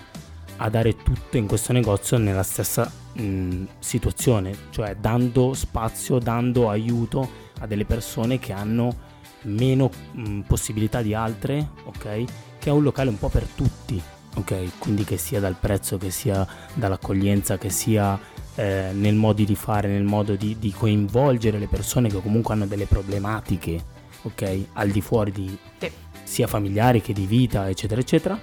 a 0.58 0.70
dare 0.70 0.96
tutto 0.98 1.38
in 1.38 1.48
questo 1.48 1.72
negozio 1.74 2.18
nella 2.18 2.44
stessa 2.44 2.92
mh, 3.14 3.64
situazione, 3.80 4.56
cioè 4.72 4.96
dando 4.96 5.54
spazio, 5.54 6.20
dando 6.20 6.70
aiuto 6.70 7.30
a 7.60 7.68
delle 7.68 7.86
persone 7.86 8.40
che 8.40 8.52
hanno 8.52 9.08
meno 9.44 9.90
mh, 10.12 10.42
possibilità 10.42 11.02
di 11.02 11.14
altre, 11.14 11.70
ok? 11.86 12.24
Che 12.60 12.70
è 12.70 12.72
un 12.72 12.84
locale 12.84 13.10
un 13.10 13.18
po' 13.18 13.30
per 13.30 13.44
tutti, 13.44 14.02
ok? 14.36 14.80
Quindi 14.80 15.04
che 15.04 15.18
sia 15.18 15.40
dal 15.40 15.56
prezzo, 15.58 15.98
che 15.98 16.10
sia 16.10 16.46
dall'accoglienza, 16.74 17.58
che 17.58 17.70
sia 17.70 18.20
eh, 18.56 18.90
nel 18.94 19.16
modo 19.16 19.44
di 19.44 19.56
fare, 19.56 19.88
nel 19.88 20.04
modo 20.04 20.36
di, 20.36 20.58
di 20.60 20.72
coinvolgere 20.72 21.58
le 21.58 21.68
persone 21.68 22.10
che 22.10 22.22
comunque 22.22 22.54
hanno 22.54 22.66
delle 22.66 22.86
problematiche, 22.86 23.98
ok? 24.24 24.60
Al 24.74 24.90
di 24.90 25.02
fuori 25.02 25.32
di 25.32 25.58
Sì. 25.80 25.92
sia 26.24 26.48
familiari 26.48 27.02
che 27.02 27.14
di 27.14 27.26
vita, 27.26 27.70
eccetera, 27.70 28.00
eccetera. 28.02 28.40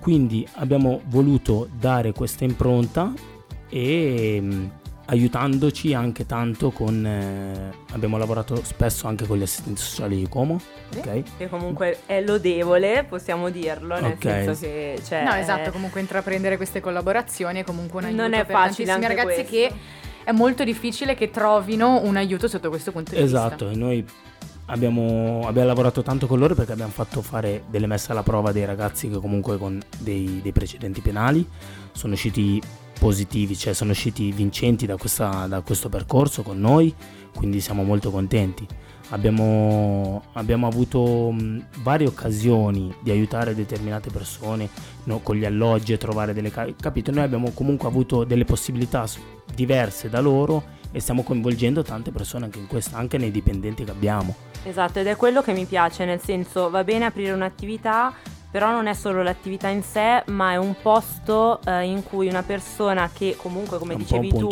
Quindi 0.00 0.46
abbiamo 0.54 1.00
voluto 1.06 1.68
dare 1.78 2.12
questa 2.12 2.44
impronta 2.44 3.12
e 3.70 4.38
mh, 4.40 4.70
aiutandoci 5.06 5.94
anche 5.94 6.26
tanto 6.26 6.70
con... 6.70 7.04
eh, 7.06 7.70
abbiamo 7.92 8.16
lavorato 8.18 8.62
spesso 8.64 9.06
anche 9.06 9.26
con 9.26 9.38
gli 9.38 9.42
assistenti 9.42 9.80
sociali 9.80 10.16
di 10.16 10.28
Como, 10.28 10.60
Sì. 10.90 10.98
ok? 10.98 11.22
Che 11.38 11.48
comunque 11.48 12.00
è 12.06 12.20
lodevole, 12.20 13.04
possiamo 13.08 13.48
dirlo, 13.50 13.98
nel 14.00 14.12
Ok. 14.12 14.22
senso 14.22 14.60
che 14.60 15.00
cioè, 15.06 15.24
No, 15.24 15.34
esatto, 15.34 15.70
comunque 15.70 16.00
intraprendere 16.00 16.56
queste 16.56 16.80
collaborazioni 16.80 17.60
è 17.60 17.64
comunque 17.64 18.00
un 18.00 18.06
aiuto 18.06 18.22
Non 18.22 18.32
è 18.34 18.44
per 18.44 18.54
facile 18.54 18.86
tantissimi 18.88 19.16
ragazzi 19.16 19.44
questo. 19.46 19.50
che 19.50 19.72
è 20.24 20.32
molto 20.32 20.64
difficile 20.64 21.14
che 21.14 21.30
trovino 21.30 22.00
un 22.02 22.16
aiuto 22.16 22.48
sotto 22.48 22.68
questo 22.70 22.92
punto 22.92 23.14
di 23.14 23.20
Esatto, 23.22 23.68
vista. 23.68 23.80
e 23.80 23.82
noi 23.82 24.04
abbiamo, 24.66 25.42
abbiamo 25.46 25.68
lavorato 25.68 26.02
tanto 26.02 26.26
con 26.26 26.38
loro 26.38 26.54
perché 26.54 26.72
abbiamo 26.72 26.92
fatto 26.92 27.22
fare 27.22 27.64
delle 27.68 27.86
messe 27.86 28.12
alla 28.12 28.22
prova 28.22 28.52
dei 28.52 28.64
ragazzi 28.64 29.08
che 29.08 29.18
comunque 29.18 29.58
con 29.58 29.80
dei, 29.98 30.40
dei 30.42 30.52
precedenti 30.52 31.00
penali 31.00 31.46
sono 31.92 32.14
usciti 32.14 32.60
positivi, 32.98 33.56
cioè 33.56 33.74
sono 33.74 33.90
usciti 33.90 34.32
vincenti 34.32 34.86
da, 34.86 34.96
questa, 34.96 35.46
da 35.46 35.60
questo 35.60 35.88
percorso 35.88 36.42
con 36.42 36.58
noi, 36.58 36.94
quindi 37.34 37.60
siamo 37.60 37.82
molto 37.82 38.10
contenti. 38.10 38.66
Abbiamo, 39.10 40.22
abbiamo 40.32 40.66
avuto 40.66 41.34
varie 41.82 42.06
occasioni 42.06 42.94
di 43.02 43.10
aiutare 43.10 43.54
determinate 43.54 44.10
persone 44.10 44.68
no, 45.04 45.18
con 45.18 45.36
gli 45.36 45.44
alloggi 45.44 45.92
e 45.92 45.98
trovare 45.98 46.32
delle 46.32 46.50
case. 46.50 46.74
Capito? 46.80 47.10
Noi 47.10 47.24
abbiamo 47.24 47.50
comunque 47.50 47.86
avuto 47.86 48.24
delle 48.24 48.46
possibilità 48.46 49.06
diverse 49.54 50.08
da 50.08 50.20
loro 50.20 50.82
e 50.94 51.00
stiamo 51.00 51.24
coinvolgendo 51.24 51.82
tante 51.82 52.12
persone 52.12 52.44
anche 52.44 52.60
in 52.60 52.68
questo, 52.68 52.94
anche 52.94 53.18
nei 53.18 53.32
dipendenti 53.32 53.82
che 53.82 53.90
abbiamo. 53.90 54.36
Esatto, 54.62 55.00
ed 55.00 55.08
è 55.08 55.16
quello 55.16 55.42
che 55.42 55.52
mi 55.52 55.64
piace, 55.64 56.04
nel 56.04 56.20
senso 56.20 56.70
va 56.70 56.84
bene 56.84 57.06
aprire 57.06 57.32
un'attività, 57.32 58.14
però 58.54 58.70
non 58.70 58.86
è 58.86 58.94
solo 58.94 59.24
l'attività 59.24 59.66
in 59.66 59.82
sé, 59.82 60.22
ma 60.26 60.52
è 60.52 60.56
un 60.56 60.76
posto 60.80 61.58
eh, 61.66 61.82
in 61.86 62.04
cui 62.04 62.28
una 62.28 62.44
persona 62.44 63.10
che 63.12 63.34
comunque, 63.36 63.78
come 63.78 63.96
dicevi 63.96 64.28
tu. 64.28 64.46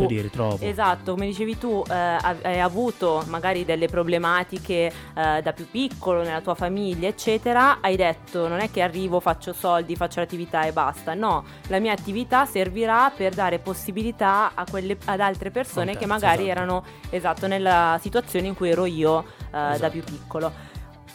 Esatto, 0.67 1.13
come 1.13 1.27
dicevi 1.27 1.57
tu, 1.57 1.85
eh, 1.89 1.95
ha- 1.95 2.35
hai 2.43 2.59
avuto 2.59 3.23
magari 3.29 3.65
delle 3.65 3.87
problematiche 3.87 4.93
eh, 5.15 5.41
da 5.41 5.53
più 5.53 5.69
piccolo 5.71 6.23
nella 6.25 6.41
tua 6.41 6.57
famiglia, 6.57 7.07
eccetera, 7.07 7.79
hai 7.81 7.95
detto 7.95 8.49
non 8.49 8.59
è 8.59 8.73
che 8.73 8.83
arrivo, 8.83 9.21
faccio 9.21 9.53
soldi, 9.53 9.95
faccio 9.95 10.19
l'attività 10.19 10.65
e 10.65 10.73
basta. 10.73 11.15
No, 11.15 11.45
la 11.69 11.79
mia 11.79 11.93
attività 11.93 12.45
servirà 12.45 13.13
per 13.17 13.35
dare 13.35 13.61
possibilità 13.61 14.51
a 14.55 14.65
quelle- 14.69 14.99
ad 15.05 15.21
altre 15.21 15.53
persone 15.53 15.93
che 15.97 16.07
Contesto, 16.07 16.13
magari 16.27 16.43
esatto. 16.49 16.59
erano 16.59 16.85
esatto 17.09 17.47
nella 17.47 17.99
situazione 18.03 18.49
in 18.49 18.57
cui 18.57 18.69
ero 18.69 18.85
io 18.85 19.21
eh, 19.21 19.47
da 19.53 19.75
Esatto. 19.75 19.91
più 19.93 20.03
piccolo. 20.03 20.71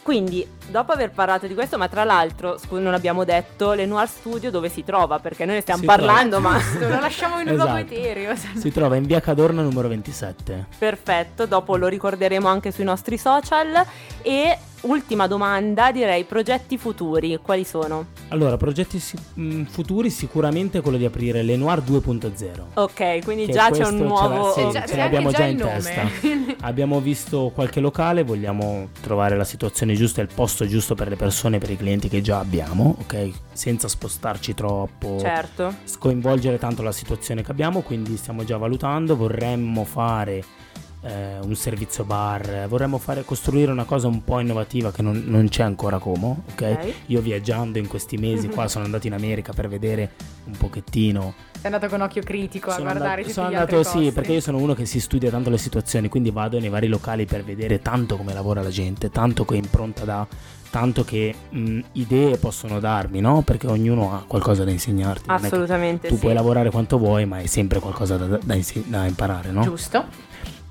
Quindi, 0.08 0.48
dopo 0.70 0.94
aver 0.94 1.12
parlato 1.12 1.48
di 1.48 1.54
questo, 1.54 1.78
ma 1.78 1.90
tra 1.90 2.06
l'altro, 2.06 2.58
scu- 2.58 2.80
non 2.80 2.94
abbiamo 2.94 3.26
detto 3.26 3.74
l'Enoir 3.74 4.08
Studio 4.08 4.50
dove 4.50 4.70
si 4.70 4.86
trova, 4.86 5.20
perché 5.20 5.44
noi 5.44 5.56
ne 5.56 5.60
stiamo 5.62 5.82
Si 5.82 5.86
parlando, 5.86 6.40
ma 6.40 6.58
Giusto, 6.58 6.80
lo 6.88 6.98
lasciamo 7.02 7.42
in 7.42 7.48
un 7.50 7.56
Esatto. 7.56 7.72
luogo 7.72 7.82
etereo. 7.94 8.34
Si 8.56 8.72
trova 8.72 8.96
in 8.96 9.04
via 9.04 9.20
Cadorna 9.20 9.62
numero 9.62 9.90
27. 9.90 10.68
Perfetto, 10.78 11.46
dopo 11.46 11.76
lo 11.76 11.88
ricorderemo 11.88 12.48
anche 12.48 12.72
sui 12.72 12.86
nostri 12.86 13.18
social. 13.18 13.86
E 14.22 14.58
ultima 14.88 15.28
domanda, 15.28 15.92
direi 15.92 16.24
progetti 16.24 16.78
futuri, 16.78 17.38
quali 17.42 17.64
sono? 17.64 18.08
Allora, 18.30 18.58
progetti 18.58 19.00
si- 19.00 19.18
mh, 19.34 19.64
futuri 19.64 20.10
sicuramente 20.10 20.82
quello 20.82 20.98
di 20.98 21.06
aprire 21.06 21.42
l'Enoir 21.44 21.82
2.0. 21.82 22.66
Ok, 22.76 23.24
quindi 23.24 23.46
Che 23.46 23.52
già 23.54 23.70
c'è 23.70 23.86
un 23.86 23.98
ce 23.98 24.04
nuovo... 24.04 24.52
sì, 24.54 24.62
C'è 24.64 24.72
già- 24.72 24.86
ce 24.86 24.96
l'abbiamo 24.98 25.30
già 25.32 25.38
già 25.38 25.46
in 25.46 25.58
testa. 25.58 26.02
Abbiamo 26.62 27.00
visto 27.00 27.52
qualche 27.54 27.80
locale, 27.80 28.24
vogliamo 28.24 28.90
trovare 29.02 29.36
la 29.38 29.44
situazione 29.44 29.94
giusta 29.94 30.22
e 30.22 30.24
il 30.26 30.30
posto 30.34 30.66
giusto 30.68 30.96
per 30.96 31.10
le 31.10 31.16
persone, 31.16 31.58
per 31.58 31.70
i 31.72 31.78
clienti 31.78 32.08
che 32.10 32.22
già 32.22 32.40
abbiamo, 32.40 32.96
ok? 33.02 33.30
Senza 33.54 33.88
spostarci 33.88 34.54
troppo, 34.54 35.18
Certo. 35.20 35.74
scoinvolgere 35.84 36.58
tanto 36.58 36.82
la 36.82 36.92
situazione 36.92 37.44
che 37.44 37.52
abbiamo, 37.52 37.82
quindi 37.82 38.18
stiamo 38.18 38.44
già 38.44 38.58
valutando, 38.58 39.16
vorremmo 39.16 39.84
fare 39.84 40.44
eh, 41.08 41.40
un 41.42 41.56
servizio 41.56 42.04
bar, 42.04 42.68
vorremmo 42.68 42.98
fare, 42.98 43.24
costruire 43.24 43.72
una 43.72 43.86
cosa 43.86 44.08
un 44.08 44.24
po' 44.24 44.40
innovativa 44.40 44.92
che 44.92 45.02
non, 45.02 45.24
non 45.26 45.48
c'è 45.48 45.64
ancora 45.64 46.00
come, 46.00 46.44
ok? 46.52 46.78
Ok. 46.80 46.94
Io 47.08 47.22
viaggiando 47.22 47.78
in 47.78 47.88
questi 47.88 48.18
mesi 48.18 48.50
qua 48.50 48.68
sono 48.70 48.86
andato 48.86 49.08
in 49.08 49.14
America 49.14 49.54
per 49.54 49.68
vedere 49.68 50.12
un 50.46 50.56
pochettino 50.58 51.34
Sei 51.58 51.66
andato 51.74 51.88
con 51.88 52.02
occhio 52.02 52.22
critico 52.22 52.70
a 52.70 52.74
sono 52.74 52.86
guardare 52.86 53.22
andato, 53.22 53.34
sono 53.34 53.48
andato 53.48 53.84
sì, 53.84 54.12
perché 54.12 54.34
io 54.34 54.42
sono 54.42 54.58
uno 54.58 54.74
che 54.74 54.86
si 54.86 55.00
studia 55.00 55.30
tanto 55.30 55.50
le 55.50 55.58
situazioni, 55.58 56.08
quindi 56.08 56.30
vado 56.30 56.60
nei 56.60 56.70
vari 56.70 56.88
locali 56.88 57.26
per 57.26 57.44
vedere 57.44 57.82
tanto 57.82 58.16
come 58.16 58.34
lavora 58.34 58.62
la 58.62 58.70
gente, 58.70 59.10
tanto 59.10 59.44
che 59.44 59.56
impronta 59.56 60.04
da 60.06 60.28
tanto 60.70 61.04
che 61.04 61.34
mh, 61.50 61.80
idee 61.94 62.38
possono 62.38 62.80
darmi, 62.80 63.22
no? 63.22 63.42
Perché 63.42 63.68
ognuno 63.68 64.14
ha 64.14 64.24
qualcosa 64.28 64.64
da 64.64 64.72
insegnarti. 64.72 65.30
è 65.30 65.34
Assolutamente 65.34 66.08
Tu 66.08 66.16
sì. 66.16 66.20
puoi 66.20 66.34
lavorare 66.34 66.70
quanto 66.70 66.98
vuoi, 66.98 67.26
ma 67.26 67.38
hai 67.38 67.48
sempre 67.48 67.80
qualcosa 67.80 68.18
da, 68.18 68.26
da 68.28 68.56
da 68.86 69.06
imparare, 69.06 69.52
no? 69.52 69.62
Giusto. 69.62 70.06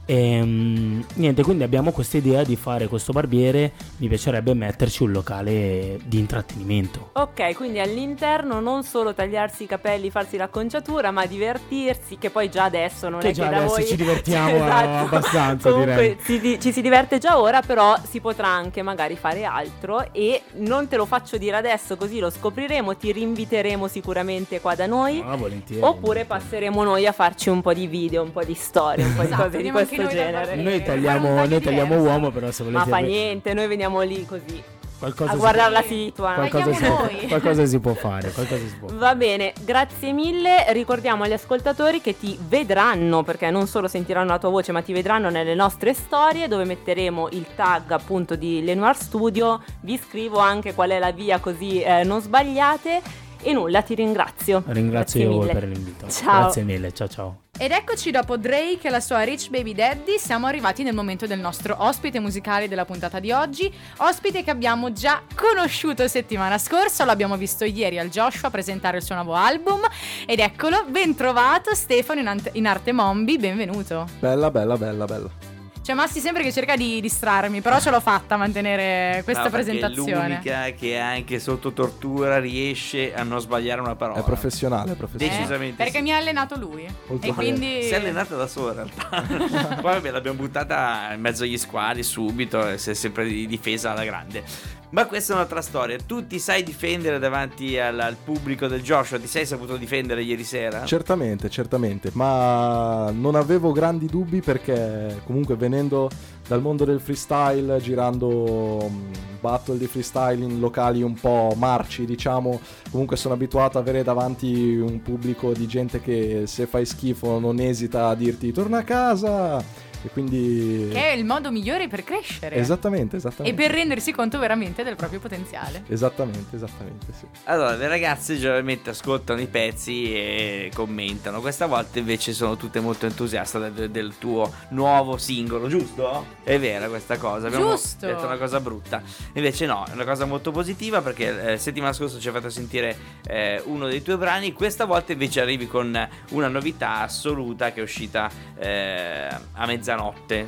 E, 0.09 0.41
mh, 0.43 1.05
niente, 1.15 1.43
quindi 1.43 1.65
abbiamo 1.65 1.91
questa 1.91 2.17
idea 2.17 2.45
di 2.45 2.55
fare 2.57 2.87
questo 2.87 3.13
barbiere. 3.13 3.73
Mi 3.97 4.09
piacerebbe 4.09 4.55
metterci 4.55 5.03
un 5.03 5.11
locale 5.11 5.99
di 6.05 6.19
intrattenimento. 6.19 7.11
Ok, 7.15 7.55
quindi 7.57 7.81
all'interno 7.81 8.61
non 8.61 8.85
solo 8.85 9.15
tagliarsi 9.15 9.65
i 9.65 9.67
capelli, 9.67 10.11
farsi 10.11 10.37
l'acconciatura, 10.37 11.11
ma 11.11 11.27
divertirsi, 11.27 12.19
che 12.19 12.31
poi 12.31 12.49
già 12.49 12.65
adesso 12.65 13.09
non 13.09 13.19
Che 13.21 13.31
è 13.31 13.33
già 13.33 13.45
che 13.45 13.51
da 13.51 13.57
adesso 13.57 13.75
voi 13.75 13.87
ci 13.87 13.97
divertiamo 13.97 14.65
abbastanza, 14.65 15.71
Comunque 15.71 16.17
direi. 16.27 16.61
ci 16.61 16.73
si 16.73 16.81
diverte 16.81 17.19
già 17.19 17.41
ora, 17.41 17.61
però 17.63 17.97
si 18.09 18.21
potrà 18.21 18.49
anche 18.49 18.83
magari 18.83 19.17
fare 19.17 19.45
altro 19.45 20.13
e 20.13 20.43
non 20.59 20.87
te 20.87 20.97
lo 20.97 21.07
faccio 21.07 21.37
dire 21.37 21.57
adesso, 21.57 21.97
così 21.97 22.21
lo 22.21 22.31
scopriremo, 22.31 22.97
ti 22.97 23.11
rinviteremo 23.11 23.89
sicuramente 23.89 24.61
qua 24.61 24.75
da 24.77 24.87
noi. 24.87 25.21
Ah, 25.25 25.35
volentieri. 25.35 25.83
Oppure 25.83 26.25
passeremo 26.25 26.85
noi 26.85 27.07
a 27.07 27.13
farci 27.13 27.49
un 27.49 27.61
po' 27.61 27.75
di 27.75 27.87
video, 27.89 28.23
un 28.23 28.31
po' 28.33 28.45
di 28.45 28.55
storie, 28.55 29.05
un 29.05 29.15
po' 29.15 29.23
di 29.23 29.27
Esatto, 29.27 29.43
cose 29.43 29.63
di 29.63 29.69
anche 29.69 29.96
questo 29.97 30.15
genere. 30.15 30.55
Noi 30.57 30.83
tagliamo, 30.83 31.47
noi 31.47 31.61
tagliamo 31.61 32.01
uomo, 32.01 32.31
però 32.31 32.51
se 32.51 32.65
volete 32.65 32.85
Ma 32.85 32.97
fa 32.97 32.99
niente, 32.99 33.55
noi 33.55 33.67
veniamo 33.67 34.01
lì 34.03 34.25
così 34.25 34.63
qualcosa 34.99 35.33
a 35.33 35.37
guardare 35.37 35.73
la 35.73 35.83
situazione. 35.83 36.49
qualcosa 36.49 36.73
si, 36.73 36.85
può, 36.85 37.09
qualcosa 37.29 37.67
si 37.67 37.79
può 37.79 37.95
fare, 37.95 38.31
qualcosa 38.31 38.67
si 38.67 38.77
può 38.79 38.89
fare. 38.89 38.99
Va 38.99 39.15
bene, 39.15 39.53
grazie 39.65 40.13
mille. 40.13 40.73
Ricordiamo 40.73 41.25
agli 41.25 41.33
ascoltatori 41.33 42.01
che 42.01 42.19
ti 42.19 42.39
vedranno, 42.49 43.23
perché 43.23 43.51
non 43.51 43.67
solo 43.67 43.89
sentiranno 43.89 44.31
la 44.31 44.39
tua 44.39 44.51
voce, 44.51 44.73
ma 44.73 44.83
ti 44.83 44.93
vedranno 44.93 45.31
nelle 45.31 45.55
nostre 45.55 45.95
storie 45.95 46.49
dove 46.49 46.65
metteremo 46.65 47.29
il 47.33 47.47
tag 47.55 47.91
appunto 47.91 48.37
di 48.37 48.63
Lenoir 48.65 48.97
Studio. 48.97 49.63
Vi 49.81 49.99
scrivo 49.99 50.39
anche 50.39 50.75
qual 50.75 50.91
è 50.91 50.99
la 50.99 51.13
via 51.13 51.39
così 51.39 51.81
eh, 51.81 52.03
non 52.05 52.21
sbagliate. 52.21 53.25
E 53.47 53.53
nulla, 53.53 53.81
ti 53.83 53.95
ringrazio. 53.95 54.65
Ringrazio 54.67 55.21
Grazie 55.21 55.23
io 55.23 55.29
voi 55.31 55.47
mille. 55.47 55.53
per 55.53 55.69
l'invito. 55.69 56.09
Ciao. 56.09 56.41
Grazie 56.41 56.63
mille, 56.65 56.93
ciao 56.93 57.07
ciao. 57.07 57.41
Ed 57.57 57.71
eccoci 57.71 58.11
dopo 58.11 58.37
Drake 58.37 58.89
e 58.89 58.91
la 58.91 58.99
sua 58.99 59.23
Rich 59.23 59.51
Baby 59.51 59.73
Daddy, 59.73 60.19
siamo 60.19 60.49
arrivati 60.49 60.83
nel 60.83 60.95
momento 60.95 61.29
del 61.29 61.39
nostro 61.39 61.77
ospite 61.79 62.19
musicale 62.19 62.67
della 62.67 62.85
puntata 62.85 63.21
di 63.21 63.31
oggi, 63.31 63.73
ospite 63.99 64.43
che 64.43 64.51
abbiamo 64.51 64.93
già 64.93 65.23
conosciuto 65.33 66.09
settimana 66.09 66.59
scorsa, 66.59 67.05
lo 67.05 67.13
abbiamo 67.13 67.37
visto 67.37 67.65
ieri 67.65 68.01
al 68.01 68.09
Joshua 68.09 68.51
presentare 68.51 68.97
il 68.97 69.05
suo 69.05 69.15
nuovo 69.15 69.35
album 69.35 69.79
ed 70.27 70.41
eccolo, 70.41 70.85
ben 70.89 71.15
trovato 71.15 71.73
Stefano 71.73 72.19
in, 72.19 72.27
ante- 72.27 72.51
in 72.55 72.67
arte 72.67 72.91
Mombi, 72.91 73.39
benvenuto. 73.39 74.09
Bella, 74.19 74.51
bella, 74.51 74.77
bella, 74.77 75.05
bella. 75.05 75.56
C'è 75.87 75.95
Massi 75.95 76.19
sempre 76.19 76.43
che 76.43 76.51
cerca 76.51 76.75
di 76.75 77.01
distrarmi, 77.01 77.61
però 77.61 77.79
ce 77.79 77.91
l'ho 77.91 78.01
fatta 78.01 78.35
a 78.35 78.39
mantenere 78.39 79.23
questa 79.23 79.45
No, 79.45 79.51
presentazione. 79.51 80.11
È 80.11 80.15
l'unica 80.17 80.71
che 80.77 80.99
anche 80.99 81.39
sotto 81.39 81.73
tortura 81.73 82.41
riesce 82.41 83.15
a 83.15 83.23
non 83.23 83.39
sbagliare 83.39 83.81
una 83.81 83.95
parola. 83.95 84.19
È 84.19 84.25
professionale, 84.25 84.95
è 84.95 84.95
professionale. 84.97 85.39
Decisamente 85.39 85.85
Perché 85.85 85.99
sì. 85.99 86.03
mi 86.03 86.13
ha 86.13 86.17
allenato 86.17 86.59
lui. 86.59 86.93
Molto 87.07 87.25
e 87.25 87.33
quindi... 87.33 87.85
Si 87.85 87.91
è 87.91 87.95
allenata 87.95 88.35
da 88.35 88.49
sola 88.49 88.83
in 88.83 88.91
realtà. 88.97 89.77
Poi 89.81 89.93
vabbè, 89.93 90.11
l'abbiamo 90.11 90.39
buttata 90.39 91.13
in 91.15 91.21
mezzo 91.21 91.45
agli 91.45 91.57
squali 91.57 92.03
subito, 92.03 92.69
e 92.69 92.79
si 92.79 92.91
è 92.91 92.95
sempre 92.95 93.25
di 93.25 93.47
difesa 93.47 93.93
alla 93.93 94.05
grande. 94.05 94.43
Ma 94.91 95.07
questa 95.07 95.33
è 95.33 95.37
un'altra 95.37 95.61
storia. 95.63 95.99
Tu 96.05 96.27
ti 96.27 96.39
sai 96.39 96.63
difendere 96.63 97.19
davanti 97.19 97.79
al, 97.79 97.99
al 97.99 98.17
pubblico 98.23 98.69
del 98.69 98.83
Joshua? 98.83 99.19
Ti 99.19 99.27
sei 99.27 99.45
saputo 99.45 99.77
difendere 99.77 100.23
ieri 100.23 100.45
sera? 100.45 100.85
Certamente, 100.85 101.51
certamente, 101.51 102.11
ma 102.15 103.11
non 103.11 103.35
avevo 103.35 103.73
grandi 103.73 104.07
dubbi 104.07 104.41
perché 104.41 105.21
comunque 105.25 105.57
venendo 105.57 106.09
dal 106.47 106.61
mondo 106.61 106.85
del 106.85 107.01
freestyle, 107.01 107.81
girando 107.81 108.89
mm, 108.89 109.13
battle 109.41 109.77
di 109.77 109.87
freestyle 109.89 110.45
in 110.45 110.61
locali 110.61 111.03
un 111.03 111.15
po' 111.15 111.53
marci, 111.57 112.05
diciamo, 112.05 112.61
comunque 112.91 113.17
sono 113.17 113.35
abituato 113.35 113.79
ad 113.79 113.89
avere 113.89 114.05
davanti 114.05 114.77
un 114.77 115.03
pubblico 115.03 115.53
di 115.53 115.67
gente 115.67 116.01
che 116.01 116.45
se 116.47 116.67
fai 116.67 116.87
schifo 116.87 117.41
non 117.41 117.59
esita 117.59 118.09
a 118.09 118.15
dirti 118.15 118.53
torna 118.53 118.79
a 118.79 118.85
casa 118.85 119.65
e 120.07 120.11
quindi 120.13 120.89
Che 120.93 121.11
è 121.11 121.13
il 121.13 121.25
modo 121.25 121.51
migliore 121.51 121.89
per 121.89 122.05
crescere. 122.05 122.57
Esattamente, 122.57 123.17
E 123.17 123.19
esattamente. 123.19 123.61
per 123.63 123.71
rendersi 123.73 124.13
conto 124.13 124.39
veramente 124.39 124.83
del 124.85 124.97
proprio 124.97 125.21
potenziale. 125.21 125.83
Esattamente, 125.89 126.57
esattamente, 126.57 127.07
sì. 127.13 127.27
Allora, 127.45 127.75
le 127.75 127.89
ragazze 127.89 128.39
generalmente 128.39 128.91
ascoltano 128.91 129.41
i 129.41 129.47
pezzi 129.47 130.13
e 130.15 130.71
commentano. 130.75 131.41
Questa 131.41 131.67
volta 131.67 131.99
invece 131.99 132.33
sono 132.33 132.57
tutte 132.57 132.81
molto 132.81 133.07
entusiaste 133.07 133.71
del, 133.73 133.91
del 133.91 134.15
tuo 134.19 134.53
nuovo 134.71 135.17
singolo, 135.19 135.69
giusto? 135.69 136.25
È 136.43 136.59
vera 136.59 136.89
questa 136.89 137.17
cosa. 137.19 137.47
Abbiamo 137.49 137.71
Giusto. 137.71 138.07
detto 138.07 138.25
una 138.27 138.37
cosa 138.37 138.61
brutta. 138.61 139.03
Invece 139.33 139.67
no, 139.67 139.85
è 139.89 139.93
una 139.93 140.05
cosa 140.05 140.25
molto 140.25 140.51
positiva 140.53 141.03
perché 141.03 141.53
eh, 141.53 141.59
settimana 141.59 141.93
scorsa 141.93 142.19
ci 142.19 142.29
hai 142.29 142.35
fatto 142.35 142.49
sentire 142.51 142.97
eh, 143.27 143.61
uno 143.67 143.89
dei 143.89 144.03
tuoi 144.03 144.17
brani. 144.17 144.53
Questa 144.53 144.85
volta 144.85 145.13
invece 145.13 145.41
arrivi 145.41 145.67
con 145.67 146.09
una 146.31 146.49
novità 146.49 147.01
assoluta 147.01 147.73
che 147.73 147.81
è 147.81 147.83
uscita 147.83 148.31
eh, 148.59 149.29
a 149.53 149.67
mezzanotte. 149.67 149.95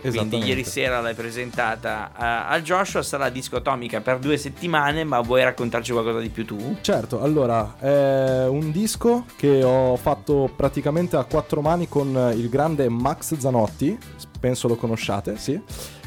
Quindi 0.01 0.09
Esattamente. 0.09 0.37
ieri 0.47 0.65
sera 0.65 1.01
l'hai 1.01 1.15
presentata 1.15 2.11
a, 2.15 2.49
a 2.49 2.61
Joshua. 2.61 3.03
Sarà 3.03 3.29
disco 3.29 3.57
atomica 3.57 4.01
per 4.01 4.19
due 4.19 4.37
settimane, 4.37 5.05
ma 5.05 5.21
vuoi 5.21 5.43
raccontarci 5.43 5.93
qualcosa 5.93 6.21
di 6.21 6.29
più 6.29 6.45
tu? 6.45 6.77
Certo, 6.81 7.21
allora, 7.21 7.77
è 7.79 8.47
un 8.47 8.71
disco 8.71 9.25
che 9.37 9.63
ho 9.63 9.97
fatto 9.97 10.51
praticamente 10.55 11.17
a 11.17 11.25
quattro 11.25 11.61
mani 11.61 11.89
con 11.89 12.33
il 12.35 12.49
grande 12.49 12.89
Max 12.89 13.37
Zanotti, 13.37 13.99
penso 14.41 14.69
lo 14.69 14.77
conosciate, 14.77 15.37
sì. 15.37 15.61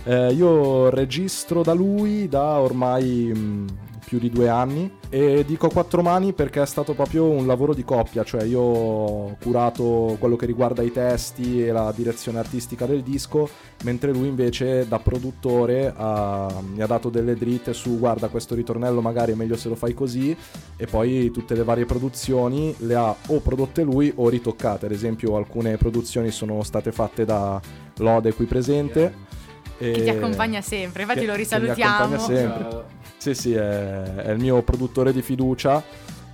Eh, 0.03 0.33
io 0.33 0.89
registro 0.89 1.61
da 1.61 1.73
lui 1.73 2.27
da 2.27 2.59
ormai 2.59 3.31
mh, 3.33 3.65
più 4.11 4.19
di 4.19 4.29
due 4.29 4.49
anni 4.49 4.91
e 5.09 5.45
dico 5.47 5.69
quattro 5.69 6.01
mani 6.01 6.33
perché 6.33 6.61
è 6.61 6.65
stato 6.65 6.93
proprio 6.93 7.29
un 7.29 7.47
lavoro 7.47 7.73
di 7.73 7.85
coppia, 7.85 8.25
cioè 8.25 8.43
io 8.43 8.59
ho 8.59 9.37
curato 9.41 10.17
quello 10.19 10.35
che 10.35 10.45
riguarda 10.45 10.81
i 10.81 10.91
testi 10.91 11.65
e 11.65 11.71
la 11.71 11.93
direzione 11.95 12.37
artistica 12.37 12.85
del 12.85 13.03
disco, 13.03 13.47
mentre 13.85 14.11
lui 14.11 14.27
invece 14.27 14.85
da 14.85 14.99
produttore 14.99 15.93
ha- 15.95 16.61
mi 16.61 16.81
ha 16.81 16.87
dato 16.87 17.07
delle 17.07 17.35
dritte 17.35 17.71
su 17.71 17.99
guarda 17.99 18.27
questo 18.27 18.53
ritornello 18.53 18.99
magari 18.99 19.31
è 19.31 19.35
meglio 19.35 19.55
se 19.55 19.69
lo 19.69 19.75
fai 19.75 19.93
così 19.93 20.35
e 20.75 20.85
poi 20.87 21.31
tutte 21.31 21.55
le 21.55 21.63
varie 21.63 21.85
produzioni 21.85 22.75
le 22.79 22.95
ha 22.95 23.15
o 23.27 23.39
prodotte 23.39 23.81
lui 23.81 24.11
o 24.13 24.27
ritoccate, 24.27 24.87
ad 24.87 24.91
esempio 24.91 25.37
alcune 25.37 25.77
produzioni 25.77 26.31
sono 26.31 26.63
state 26.63 26.91
fatte 26.91 27.23
da 27.23 27.61
Lode 27.99 28.33
qui 28.33 28.43
presente. 28.45 29.29
Che 29.77 29.91
ti 29.93 30.01
e- 30.01 30.09
accompagna 30.09 30.59
sempre, 30.59 31.03
infatti 31.03 31.21
che- 31.21 31.25
lo 31.27 31.31
che 31.31 31.37
risalutiamo. 31.37 31.95
accompagna 31.95 32.19
sempre. 32.19 32.99
Sì, 33.21 33.35
sì, 33.35 33.53
è, 33.53 34.01
è 34.15 34.31
il 34.31 34.39
mio 34.39 34.63
produttore 34.63 35.13
di 35.13 35.21
fiducia. 35.21 35.83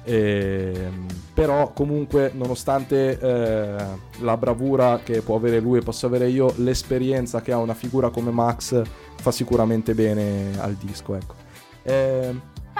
e- 0.06 0.89
però 1.34 1.74
comunque 1.74 2.32
nonostante 2.34 3.20
eh, 3.20 3.75
la 4.22 4.38
bravura 4.38 5.01
che 5.03 5.22
può 5.22 5.36
avere 5.36 5.60
lui 5.60 5.79
e 5.79 5.82
posso 5.82 6.06
avere 6.06 6.29
io 6.29 6.53
l'esperienza 6.60 7.41
che 7.41 7.51
ha 7.51 7.58
una 7.58 7.74
figura 7.74 8.10
come 8.10 8.32
Max 8.32 8.82
fa 9.17 9.32
sicuramente 9.32 9.94
bene 9.94 10.53
al 10.60 10.74
disco 10.75 11.13
ecco 11.13 11.36
Eh, 11.84 12.34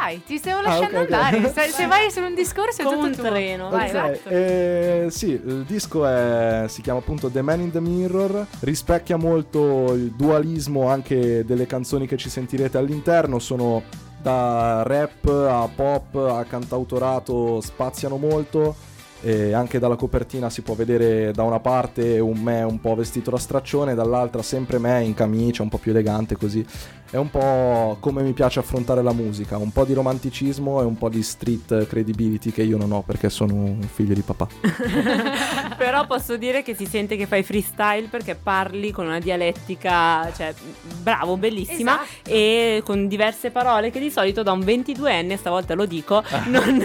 Vai, 0.08 0.24
ti 0.26 0.38
stiamo 0.38 0.60
Ah, 0.62 0.70
lasciando 0.70 1.00
ok, 1.00 1.04
ok. 1.04 1.12
andare. 1.12 1.52
Se, 1.54 1.62
se 1.72 1.86
vai 1.86 2.10
su 2.12 2.22
un 2.22 2.34
discorso 2.34 2.82
è 2.82 2.86
Come 2.86 2.96
tutto 2.96 3.08
un 3.08 3.14
tuo. 3.16 3.24
treno, 3.30 3.70
Vai, 3.70 3.88
Ok, 3.90 3.94
vai. 3.94 4.20
eh, 4.34 5.06
sì, 5.10 5.32
il 5.32 5.66
disco 5.68 6.06
è- 6.08 6.64
si 6.70 6.82
chiama 6.82 7.00
appunto 7.00 7.30
The 7.30 7.42
Man 7.42 7.60
in 7.60 7.72
the 7.72 7.82
Mirror, 7.82 8.48
rispecchia 8.62 9.18
molto 9.18 9.94
il 9.94 10.12
dualismo 10.16 10.88
anche 10.88 11.44
delle 11.44 11.66
canzoni 11.66 12.08
che 12.08 12.16
ci 12.16 12.30
sentirete 12.30 12.78
all'interno, 12.78 13.38
sono 13.40 13.84
da 14.22 14.84
rap 14.84 15.26
a 15.28 15.68
pop 15.76 16.16
a 16.16 16.44
cantautorato, 16.46 17.60
spaziano 17.60 18.16
molto 18.16 18.76
e 19.22 19.52
anche 19.52 19.80
dalla 19.80 19.96
copertina 19.96 20.48
si 20.50 20.62
può 20.62 20.76
vedere 20.76 21.32
da 21.34 21.42
una 21.44 21.60
parte 21.60 22.20
un 22.20 22.38
me 22.40 22.62
un 22.64 22.80
po' 22.80 22.94
vestito 22.96 23.32
da 23.32 23.38
straccione, 23.38 23.94
dall'altra 23.96 24.42
sempre 24.44 24.78
me 24.78 25.04
in 25.04 25.14
camicia, 25.16 25.64
un 25.64 25.70
po' 25.70 25.80
più 25.80 25.92
elegante 25.92 26.38
così. 26.38 26.66
È 27.10 27.16
un 27.16 27.30
po' 27.30 27.98
come 28.02 28.22
mi 28.22 28.34
piace 28.34 28.60
affrontare 28.60 29.02
la 29.02 29.14
musica, 29.14 29.58
un 29.58 29.72
po' 29.72 29.86
di 29.86 29.94
romanticismo 29.94 30.82
e 30.82 30.84
un 30.84 30.98
po' 30.98 31.08
di 31.08 31.24
street 31.24 31.88
credibility 31.88 32.52
che 32.52 32.64
io 32.64 32.78
non 32.78 32.92
ho 32.92 33.02
perché 33.02 33.30
sono 33.30 33.54
un 33.54 33.82
figlio 33.82 34.14
di 34.14 34.22
papà. 34.22 34.48
Però 35.78 36.06
posso 36.06 36.36
dire 36.36 36.64
che 36.64 36.76
si 36.76 36.86
sente 36.86 37.16
che 37.16 37.26
fai 37.26 37.44
freestyle 37.44 38.08
perché 38.10 38.36
parli 38.36 38.92
con 38.92 39.06
una 39.06 39.20
dialettica, 39.20 40.30
cioè, 40.36 40.54
bravo, 41.02 41.38
bellissima 41.38 42.02
Esatto. 42.02 42.30
e 42.30 42.82
con 42.84 43.08
diverse 43.08 43.52
parole 43.52 43.90
che 43.90 44.00
di 44.00 44.12
solito 44.12 44.44
da 44.44 44.52
un 44.52 44.60
22enne, 44.60 45.38
stavolta 45.38 45.76
lo 45.76 45.86
dico, 45.86 46.22
non, 46.48 46.84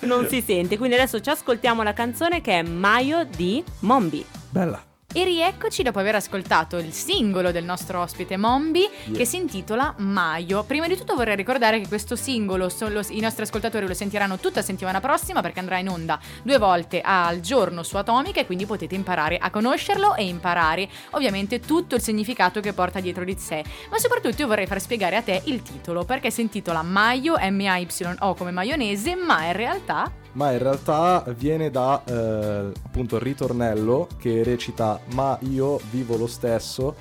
non 0.00 0.26
si 0.28 0.42
sente. 0.42 0.76
Quindi 0.76 0.96
adesso 0.96 1.20
ci 1.20 1.30
ascoltiamo 1.30 1.82
la 1.82 1.94
canzone 1.94 2.42
che 2.42 2.58
è 2.58 2.62
Maio 2.62 3.24
di 3.24 3.64
Mombi. 3.80 4.24
Bella. 4.50 4.91
E 5.14 5.24
rieccoci 5.24 5.82
dopo 5.82 5.98
aver 5.98 6.14
ascoltato 6.14 6.78
il 6.78 6.92
singolo 6.92 7.52
del 7.52 7.64
nostro 7.64 8.00
ospite 8.00 8.38
Mombi 8.38 8.88
Yeah. 9.04 9.16
che 9.18 9.24
si 9.26 9.36
intitola 9.36 9.94
Maio. 9.98 10.62
Prima 10.64 10.86
di 10.88 10.96
tutto 10.96 11.14
vorrei 11.14 11.36
ricordare 11.36 11.80
che 11.80 11.88
questo 11.88 12.16
singolo 12.16 12.68
solo- 12.68 13.02
i 13.10 13.20
nostri 13.20 13.42
ascoltatori 13.42 13.86
lo 13.86 13.94
sentiranno 13.94 14.38
tutta 14.38 14.62
settimana 14.62 15.00
prossima 15.00 15.42
perché 15.42 15.58
andrà 15.58 15.78
in 15.78 15.88
onda 15.88 16.18
due 16.42 16.56
volte 16.56 17.00
al 17.02 17.40
giorno 17.40 17.82
su 17.82 17.96
Atomica 17.96 18.40
e 18.40 18.46
quindi 18.46 18.64
potete 18.64 18.94
imparare 18.94 19.36
a 19.38 19.50
conoscerlo 19.50 20.14
e 20.14 20.24
imparare 20.26 20.88
ovviamente 21.10 21.60
tutto 21.60 21.94
il 21.96 22.00
significato 22.02 22.60
che 22.60 22.72
porta 22.72 23.00
dietro 23.00 23.24
di 23.24 23.36
sé. 23.38 23.62
Ma 23.90 23.98
soprattutto 23.98 24.40
io 24.40 24.46
vorrei 24.48 24.66
far 24.66 24.80
spiegare 24.80 25.16
a 25.16 25.22
te 25.22 25.42
il 25.44 25.62
titolo 25.62 26.04
perché 26.04 26.30
si 26.30 26.40
intitola 26.40 26.82
Maio, 26.82 27.36
M-A-Y-O 27.38 28.34
come 28.34 28.50
maionese, 28.50 29.14
ma 29.14 29.44
in 29.44 29.52
realtà 29.52 30.10
Ma 30.34 30.52
in 30.52 30.58
realtà 30.58 31.24
viene 31.36 31.70
da 31.70 32.02
eh, 32.04 32.72
appunto 32.84 33.16
il 33.16 33.22
ritornello 33.22 34.08
che 34.18 34.42
recita 34.42 34.98
Ma 35.14 35.36
io 35.42 35.78
vivo 35.90 36.16
lo 36.16 36.26
stesso. 36.26 36.94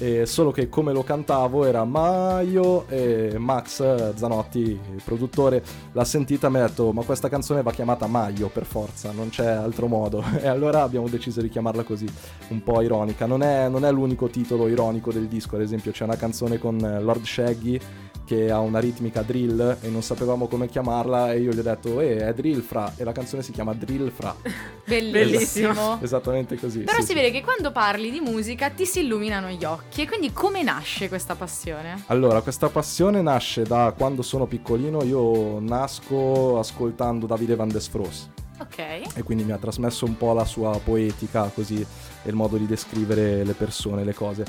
eh, 0.00 0.26
solo 0.26 0.52
che 0.52 0.68
come 0.68 0.92
lo 0.92 1.02
cantavo 1.02 1.64
era 1.64 1.84
Maio 1.84 2.86
e 2.88 3.34
Max 3.36 4.14
Zanotti, 4.14 4.60
il 4.60 5.02
produttore, 5.04 5.60
l'ha 5.92 6.04
sentita 6.04 6.46
e 6.46 6.50
mi 6.50 6.58
ha 6.60 6.66
detto 6.68 6.92
ma 6.92 7.02
questa 7.02 7.28
canzone 7.28 7.62
va 7.62 7.72
chiamata 7.72 8.06
Maio 8.06 8.48
per 8.48 8.64
forza, 8.64 9.10
non 9.10 9.28
c'è 9.30 9.46
altro 9.46 9.88
modo. 9.88 10.22
E 10.40 10.46
allora 10.46 10.82
abbiamo 10.82 11.08
deciso 11.08 11.40
di 11.40 11.48
chiamarla 11.48 11.82
così, 11.82 12.06
un 12.50 12.62
po' 12.62 12.80
ironica. 12.80 13.26
Non 13.26 13.42
è, 13.42 13.68
non 13.68 13.84
è 13.84 13.90
l'unico 13.90 14.28
titolo 14.28 14.68
ironico 14.68 15.10
del 15.12 15.26
disco, 15.26 15.56
ad 15.56 15.62
esempio 15.62 15.90
c'è 15.90 16.04
una 16.04 16.16
canzone 16.16 16.58
con 16.58 16.78
eh, 16.78 17.00
Lord 17.00 17.24
Shaggy 17.24 17.80
che 18.28 18.50
ha 18.50 18.58
una 18.60 18.78
ritmica 18.78 19.22
drill 19.22 19.78
e 19.80 19.88
non 19.88 20.02
sapevamo 20.02 20.48
come 20.48 20.68
chiamarla 20.68 21.32
e 21.32 21.40
io 21.40 21.50
gli 21.50 21.58
ho 21.58 21.62
detto 21.62 21.98
eh 22.02 22.18
è 22.18 22.34
drill 22.34 22.60
fra 22.60 22.92
e 22.96 23.02
la 23.02 23.12
canzone 23.12 23.42
si 23.42 23.52
chiama 23.52 23.72
drill 23.72 24.10
fra 24.10 24.36
bellissimo. 24.84 25.98
esattamente 26.02 26.56
così 26.58 26.80
Però 26.80 26.96
sì, 26.98 27.00
si 27.02 27.06
sì. 27.08 27.14
vede 27.14 27.30
che 27.30 27.42
quando 27.42 27.72
parli 27.72 28.10
di 28.10 28.20
musica 28.20 28.68
ti 28.68 28.84
si 28.84 29.00
illuminano 29.00 29.48
gli 29.48 29.64
occhi. 29.64 30.02
E 30.02 30.06
quindi 30.06 30.30
come 30.32 30.62
nasce 30.62 31.08
questa 31.08 31.34
passione? 31.36 32.04
allora 32.08 32.42
questa 32.42 32.68
passione 32.68 33.22
nasce 33.22 33.62
da 33.62 33.94
quando 33.96 34.20
sono 34.20 34.44
piccolino 34.46 35.02
io 35.04 35.58
nasco 35.60 36.58
ascoltando 36.58 37.24
Davide 37.26 37.56
Van 37.56 37.68
der 37.68 37.80
Fros 37.82 38.28
Ok. 38.60 38.78
e 39.14 39.22
quindi 39.24 39.44
mi 39.44 39.52
ha 39.52 39.56
trasmesso 39.58 40.04
un 40.04 40.16
po' 40.18 40.34
la 40.34 40.44
sua 40.44 40.78
poetica 40.84 41.50
così 41.54 41.76
e 41.80 42.28
il 42.28 42.34
modo 42.34 42.56
di 42.58 42.66
descrivere 42.66 43.42
le 43.44 43.52
persone, 43.54 44.02
le 44.04 44.12
cose. 44.14 44.44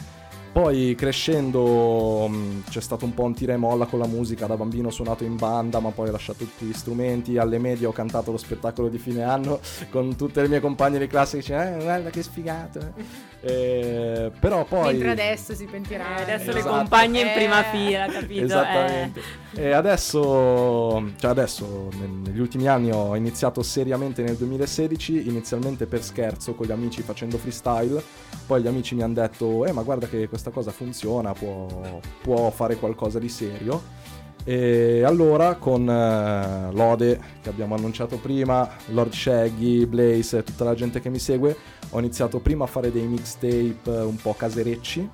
Poi 0.52 0.96
crescendo 0.98 2.28
mh, 2.28 2.64
c'è 2.70 2.82
stato 2.82 3.06
un 3.06 3.14
po' 3.14 3.24
un 3.24 3.34
tira 3.36 3.54
e 3.54 3.58
molla 3.58 3.86
con 3.86 4.00
la 4.00 4.08
musica, 4.08 4.48
da 4.48 4.58
bambino 4.58 4.88
ho 4.88 4.92
suonato 4.92 5.24
in 5.24 5.36
banda 5.36 5.80
ma 5.80 5.92
poi 5.92 6.10
ho 6.10 6.12
lasciato 6.12 6.40
tutti 6.40 6.66
gli 6.66 6.74
strumenti, 6.74 7.38
alle 7.38 7.60
medie 7.60 7.86
ho 7.86 7.92
cantato 7.92 8.32
lo 8.32 8.38
spettacolo 8.38 8.88
di 8.90 8.98
fine 8.98 9.22
anno 9.24 9.60
con 9.92 10.16
tutte 10.16 10.42
le 10.42 10.48
mie 10.48 10.60
compagne 10.60 10.98
di 10.98 11.08
classe 11.08 11.38
che 11.38 11.42
dicevano 11.44 11.78
eh 11.80 11.84
guarda 11.84 12.10
che 12.10 12.24
sfigato. 12.24 12.80
Eh, 13.42 14.32
però 14.40 14.66
poi... 14.66 14.92
Mentre 14.94 15.12
adesso 15.12 15.54
si 15.54 15.66
pentirà. 15.66 16.18
Eh, 16.18 16.22
adesso 16.24 16.52
le 16.52 16.60
Esatto. 16.60 16.76
compagne 16.76 17.22
in 17.22 17.28
Eh. 17.28 17.34
prima 17.34 17.64
fila, 17.64 18.06
capito? 18.08 18.44
Esattamente. 18.46 19.22
E 19.56 19.72
adesso, 19.72 21.12
cioè 21.18 21.32
adesso, 21.32 21.90
negli 22.24 22.40
ultimi 22.40 22.68
anni 22.68 22.92
ho 22.92 23.16
iniziato 23.16 23.64
seriamente 23.64 24.22
nel 24.22 24.36
2016, 24.36 25.28
inizialmente 25.28 25.88
per 25.88 26.04
scherzo 26.04 26.54
con 26.54 26.68
gli 26.68 26.72
amici 26.72 27.02
facendo 27.02 27.38
freestyle, 27.38 28.02
poi 28.46 28.62
gli 28.62 28.68
amici 28.68 28.94
mi 28.94 29.02
hanno 29.02 29.16
detto, 29.16 29.66
eh 29.66 29.72
ma 29.72 29.82
guarda 29.82 30.08
che 30.08 30.30
questa 30.30 30.52
cosa 30.52 30.72
funziona, 30.72 31.34
può, 31.34 32.00
può 32.22 32.50
fare 32.52 32.76
qualcosa 32.76 33.18
di 33.18 33.30
serio. 33.30 34.18
E 34.46 35.04
allora 35.04 35.56
con 35.56 35.88
eh, 35.90 36.72
Lode, 36.72 37.20
che 37.42 37.50
abbiamo 37.50 37.76
annunciato 37.76 38.18
prima, 38.18 38.70
Lord 38.88 39.12
Shaggy, 39.12 39.86
Blaze 39.86 40.38
e 40.38 40.44
tutta 40.44 40.64
la 40.64 40.76
gente 40.76 41.02
che 41.02 41.10
mi 41.10 41.20
segue, 41.20 41.56
ho 41.90 42.00
iniziato 42.00 42.40
prima 42.40 42.64
a 42.64 42.68
fare 42.68 42.92
dei 42.92 43.06
mixtape 43.06 43.80
eh, 43.84 44.02
un 44.02 44.16
po' 44.16 44.34
caserecci, 44.34 45.10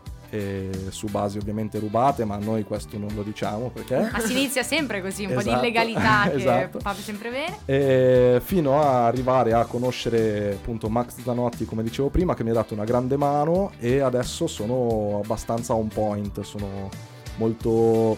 su 0.89 1.07
basi 1.07 1.37
ovviamente 1.37 1.79
rubate, 1.79 2.25
ma 2.25 2.37
noi 2.37 2.63
questo 2.63 2.97
non 2.97 3.09
lo 3.15 3.21
diciamo 3.23 3.69
perché... 3.69 4.09
Ma 4.11 4.19
si 4.19 4.31
inizia 4.33 4.63
sempre 4.63 5.01
così, 5.01 5.25
un 5.25 5.33
po' 5.33 5.39
Esatto. 5.39 5.59
di 5.59 5.67
illegalità 5.67 6.29
che 6.29 6.35
Esatto. 6.35 6.79
fa 6.79 6.93
sempre 6.93 7.29
bene. 7.29 7.57
E 7.65 8.41
fino 8.43 8.81
a 8.81 9.05
arrivare 9.05 9.53
a 9.53 9.65
conoscere 9.65 10.53
appunto 10.53 10.89
Max 10.89 11.21
Zanotti, 11.23 11.65
come 11.65 11.83
dicevo 11.83 12.09
prima, 12.09 12.33
che 12.33 12.43
mi 12.43 12.49
ha 12.49 12.53
dato 12.53 12.73
una 12.73 12.83
grande 12.85 13.17
mano 13.17 13.71
e 13.79 13.99
adesso 13.99 14.47
sono 14.47 15.21
abbastanza 15.23 15.73
on 15.73 15.87
point, 15.87 16.41
sono 16.41 16.89
molto, 17.37 18.17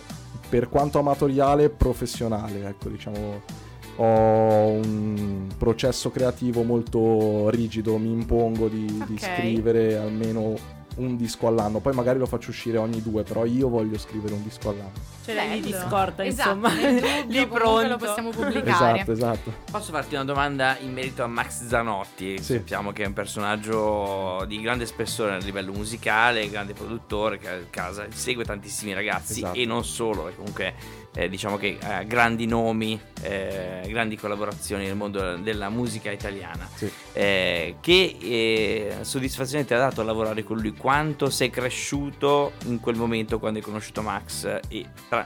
per 0.50 0.70
quanto 0.70 1.00
amatoriale, 1.00 1.70
professionale, 1.70 2.68
ecco 2.68 2.90
diciamo. 2.90 3.66
Ho 4.00 4.68
un 4.68 5.48
processo 5.58 6.12
creativo 6.12 6.62
molto 6.62 7.50
rigido, 7.50 7.98
mi 7.98 8.12
impongo 8.12 8.68
di, 8.68 8.86
di 8.86 9.14
Ok. 9.14 9.20
scrivere 9.20 9.98
almeno 9.98 10.54
un 10.98 11.16
disco 11.18 11.48
all'anno, 11.48 11.80
poi 11.80 11.94
magari 11.94 12.20
lo 12.20 12.26
faccio 12.26 12.50
uscire 12.50 12.78
ogni 12.78 13.02
due, 13.02 13.24
però 13.24 13.46
io 13.46 13.68
voglio 13.70 13.98
scrivere 13.98 14.34
un 14.34 14.44
disco 14.44 14.70
all'anno. 14.70 15.16
Ce 15.24 15.34
l'hai 15.34 15.60
di 15.60 15.70
Esatto, 15.74 16.22
insomma. 16.22 16.70
dubbio 16.70 17.24
lì 17.28 17.48
pronto. 17.48 17.88
lo 17.88 17.98
possiamo 17.98 18.30
pubblicare. 18.36 19.00
Esatto, 19.02 19.12
esatto. 19.12 19.54
Posso 19.72 19.92
farti 19.92 20.16
una 20.16 20.24
domanda 20.24 20.78
in 20.80 20.94
merito 20.94 21.24
a 21.24 21.28
Max 21.28 21.66
Zanotti? 21.68 22.38
Sì. 22.42 22.54
Sappiamo 22.54 22.92
che 22.92 23.04
è 23.04 23.08
un 23.08 23.14
personaggio 23.14 24.46
di 24.48 24.62
grande 24.62 24.86
spessore 24.86 25.34
a 25.34 25.38
livello 25.38 25.74
musicale, 25.74 26.50
grande 26.50 26.74
produttore, 26.74 27.38
che 27.38 27.50
a 27.50 27.58
casa 27.70 28.06
segue 28.10 28.44
tantissimi 28.46 28.94
ragazzi 28.94 29.40
Esatto. 29.42 29.58
e 29.58 29.66
non 29.66 29.84
solo, 29.84 30.24
perché 30.24 30.38
comunque 30.38 30.74
eh, 31.14 31.30
diciamo 31.30 31.58
che 31.58 31.78
ha 31.82 32.04
grandi 32.04 32.46
nomi, 32.46 33.00
eh, 33.22 33.86
grandi 33.88 34.16
collaborazioni 34.16 34.86
nel 34.86 34.96
mondo 34.96 35.38
della 35.38 35.70
musica 35.70 36.12
italiana. 36.12 36.70
Sì. 36.74 36.92
Eh, 37.14 37.78
che 37.82 38.18
eh, 38.22 38.96
soddisfazione 39.02 39.66
ti 39.66 39.74
ha 39.74 39.78
dato 39.78 40.04
lavorare 40.04 40.44
con 40.44 40.58
lui? 40.58 40.74
Quanto 40.74 41.30
sei 41.30 41.50
cresciuto 41.50 42.52
in 42.66 42.80
quel 42.80 42.96
momento 42.96 43.40
quando 43.40 43.60
hai 43.60 43.66
conosciuto 43.66 44.02
Max 44.02 44.60
e 44.68 44.86
tra 45.10 45.26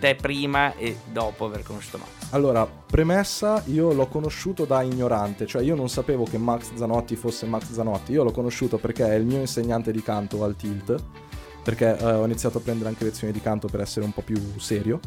te 0.00 0.14
prima 0.16 0.74
e 0.74 0.96
dopo 1.12 1.44
aver 1.44 1.62
conosciuto 1.62 1.98
Max? 1.98 2.32
Allora, 2.32 2.66
premessa, 2.66 3.62
io 3.66 3.92
l'ho 3.92 4.08
conosciuto 4.08 4.64
da 4.64 4.82
ignorante, 4.82 5.46
cioè 5.46 5.62
io 5.62 5.74
non 5.74 5.88
sapevo 5.88 6.24
che 6.24 6.38
Max 6.38 6.74
Zanotti 6.74 7.16
fosse 7.16 7.46
Max 7.46 7.70
Zanotti, 7.70 8.12
io 8.12 8.24
l'ho 8.24 8.32
conosciuto 8.32 8.76
perché 8.78 9.06
è 9.06 9.14
il 9.14 9.24
mio 9.24 9.38
insegnante 9.38 9.92
di 9.92 10.02
canto 10.02 10.42
al 10.42 10.56
Tilt 10.56 11.26
perché 11.62 11.96
eh, 11.96 12.04
ho 12.04 12.24
iniziato 12.24 12.58
a 12.58 12.60
prendere 12.60 12.88
anche 12.88 13.04
lezioni 13.04 13.32
di 13.32 13.40
canto 13.40 13.68
per 13.68 13.80
essere 13.80 14.04
un 14.04 14.12
po' 14.12 14.22
più 14.22 14.36
serio. 14.58 15.00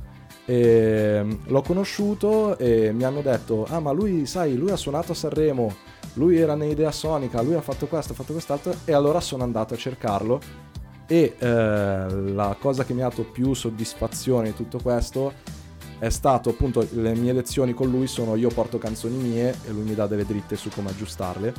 E, 0.46 1.22
mm, 1.24 1.32
l'ho 1.48 1.62
conosciuto 1.62 2.58
e 2.58 2.92
mi 2.92 3.04
hanno 3.04 3.22
detto, 3.22 3.66
ah 3.70 3.80
ma 3.80 3.92
lui, 3.92 4.26
sai, 4.26 4.56
lui 4.56 4.72
ha 4.72 4.76
suonato 4.76 5.12
a 5.12 5.16
Sanremo, 5.16 5.74
lui 6.16 6.38
era 6.38 6.54
in 6.54 6.90
Sonica, 6.92 7.42
lui 7.42 7.56
ha 7.56 7.62
fatto 7.62 7.88
questo, 7.88 8.14
ha 8.14 8.16
fatto 8.16 8.34
quest'altro, 8.34 8.74
e 8.86 8.94
allora 8.94 9.20
sono 9.20 9.44
andato 9.44 9.74
a 9.74 9.78
cercarlo 9.78 10.70
e 11.12 11.36
eh, 11.38 11.46
la 11.46 12.56
cosa 12.58 12.86
che 12.86 12.94
mi 12.94 13.02
ha 13.02 13.10
dato 13.10 13.24
più 13.24 13.54
soddisfazione 13.54 14.52
di 14.52 14.56
tutto 14.56 14.80
questo 14.82 15.34
è 16.00 16.10
stato 16.10 16.52
appunto 16.52 16.88
le 16.94 17.14
mie 17.16 17.34
lezioni 17.34 17.74
con 17.74 17.90
lui 17.90 18.08
sono 18.08 18.36
io 18.36 18.48
porto 18.48 18.78
canzoni 18.78 19.18
mie 19.18 19.50
e 19.68 19.72
lui 19.72 19.84
mi 19.84 19.94
dà 19.94 20.08
delle 20.08 20.26
dritte 20.26 20.56
su 20.56 20.70
come 20.70 20.90
aggiustarle. 20.90 21.54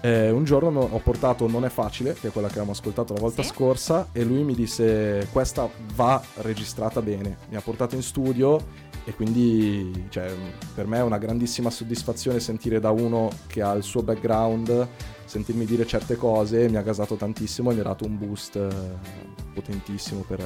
Eh, 0.00 0.30
un 0.30 0.44
giorno 0.44 0.70
no- 0.70 0.88
ho 0.92 0.98
portato 0.98 1.48
Non 1.48 1.64
è 1.64 1.68
facile, 1.68 2.14
che 2.14 2.28
è 2.28 2.30
quella 2.30 2.46
che 2.46 2.52
avevamo 2.54 2.72
ascoltato 2.72 3.14
la 3.14 3.20
volta 3.20 3.42
Sì. 3.42 3.48
scorsa, 3.48 4.08
e 4.12 4.22
lui 4.24 4.44
mi 4.44 4.54
disse 4.54 5.26
questa 5.32 5.68
va 5.94 6.22
registrata 6.36 7.02
bene. 7.02 7.38
Mi 7.48 7.56
ha 7.56 7.60
portato 7.60 7.94
in 7.96 8.02
studio 8.02 8.86
e 9.04 9.14
quindi 9.14 10.06
cioè, 10.10 10.30
per 10.74 10.86
me 10.86 10.98
è 10.98 11.02
una 11.02 11.18
grandissima 11.18 11.70
soddisfazione 11.70 12.38
sentire 12.40 12.78
da 12.78 12.90
uno 12.90 13.28
che 13.48 13.60
ha 13.62 13.72
il 13.72 13.82
suo 13.82 14.02
background, 14.02 14.86
sentirmi 15.24 15.64
dire 15.64 15.84
certe 15.86 16.14
cose, 16.16 16.68
mi 16.68 16.76
ha 16.76 16.82
gasato 16.82 17.16
tantissimo 17.16 17.70
e 17.70 17.74
mi 17.74 17.80
ha 17.80 17.84
dato 17.84 18.04
un 18.06 18.16
boost 18.18 18.56
eh, 18.56 18.68
potentissimo 19.52 20.24
per 20.26 20.40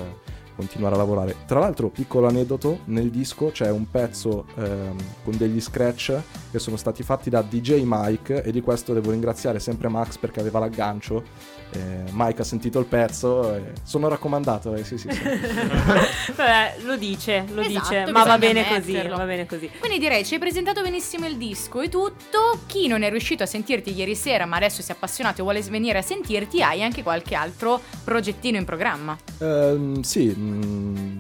continuare 0.55 0.95
a 0.95 0.99
lavorare. 0.99 1.37
Tra 1.47 1.59
l'altro, 1.59 1.89
piccolo 1.89 2.27
aneddoto, 2.29 2.81
nel 2.87 3.11
disco 3.11 3.51
c'è 3.51 3.71
un 3.71 3.91
pezzo 3.91 4.47
ehm, 4.57 4.97
con 5.25 5.37
degli 5.37 5.61
scratch 5.61 6.21
che 6.51 6.59
sono 6.59 6.77
stati 6.77 7.03
fatti 7.03 7.31
da 7.31 7.43
DJ 7.43 7.83
Mike 7.85 8.43
e 8.43 8.53
di 8.53 8.61
questo 8.61 8.93
devo 8.93 9.11
ringraziare 9.11 9.59
sempre 9.59 9.89
Max 9.89 10.17
perché 10.19 10.41
aveva 10.41 10.59
l'aggancio. 10.59 11.23
Eh, 11.75 12.11
Mike 12.11 12.43
ha 12.43 12.45
sentito 12.45 12.79
il 12.79 12.85
pezzo 12.85 13.55
e 13.55 13.73
sono 13.83 14.09
raccomandato, 14.09 14.75
eh, 14.75 14.85
sì, 14.85 14.99
sì, 14.99 15.09
sì. 15.11 15.21
Vabbè, 16.37 16.77
lo 16.85 16.97
dice, 16.97 17.45
lo 17.53 17.63
Esatto, 17.63 17.89
dice, 17.89 18.11
ma 18.13 18.25
va 18.25 18.39
bene 18.39 18.67
così, 18.67 19.09
va 19.09 19.25
bene 19.25 19.47
così. 19.47 19.71
Quindi 19.79 19.99
direi 19.99 20.25
ci 20.25 20.35
hai 20.35 20.41
presentato 20.41 20.83
benissimo 20.83 21.27
il 21.27 21.37
disco 21.37 21.81
e 21.81 21.89
tutto. 21.89 22.61
Chi 22.67 22.87
non 22.89 23.03
è 23.03 23.11
riuscito 23.11 23.43
a 23.43 23.47
sentirti 23.47 23.95
ieri 23.95 24.15
sera, 24.15 24.45
ma 24.45 24.57
adesso 24.57 24.83
si 24.83 24.91
è 24.91 24.95
appassionato 24.95 25.41
e 25.41 25.43
vuole 25.43 25.61
venire 25.63 25.99
a 25.99 26.03
sentirti, 26.03 26.63
hai 26.63 26.83
anche 26.83 27.03
qualche 27.03 27.35
altro 27.35 27.81
progettino 28.05 28.59
in 28.59 28.65
programma. 28.65 29.17
Ehm, 29.39 30.03
sì, 30.03 30.35
mm, 30.37 31.12